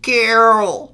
Carol! 0.00 0.91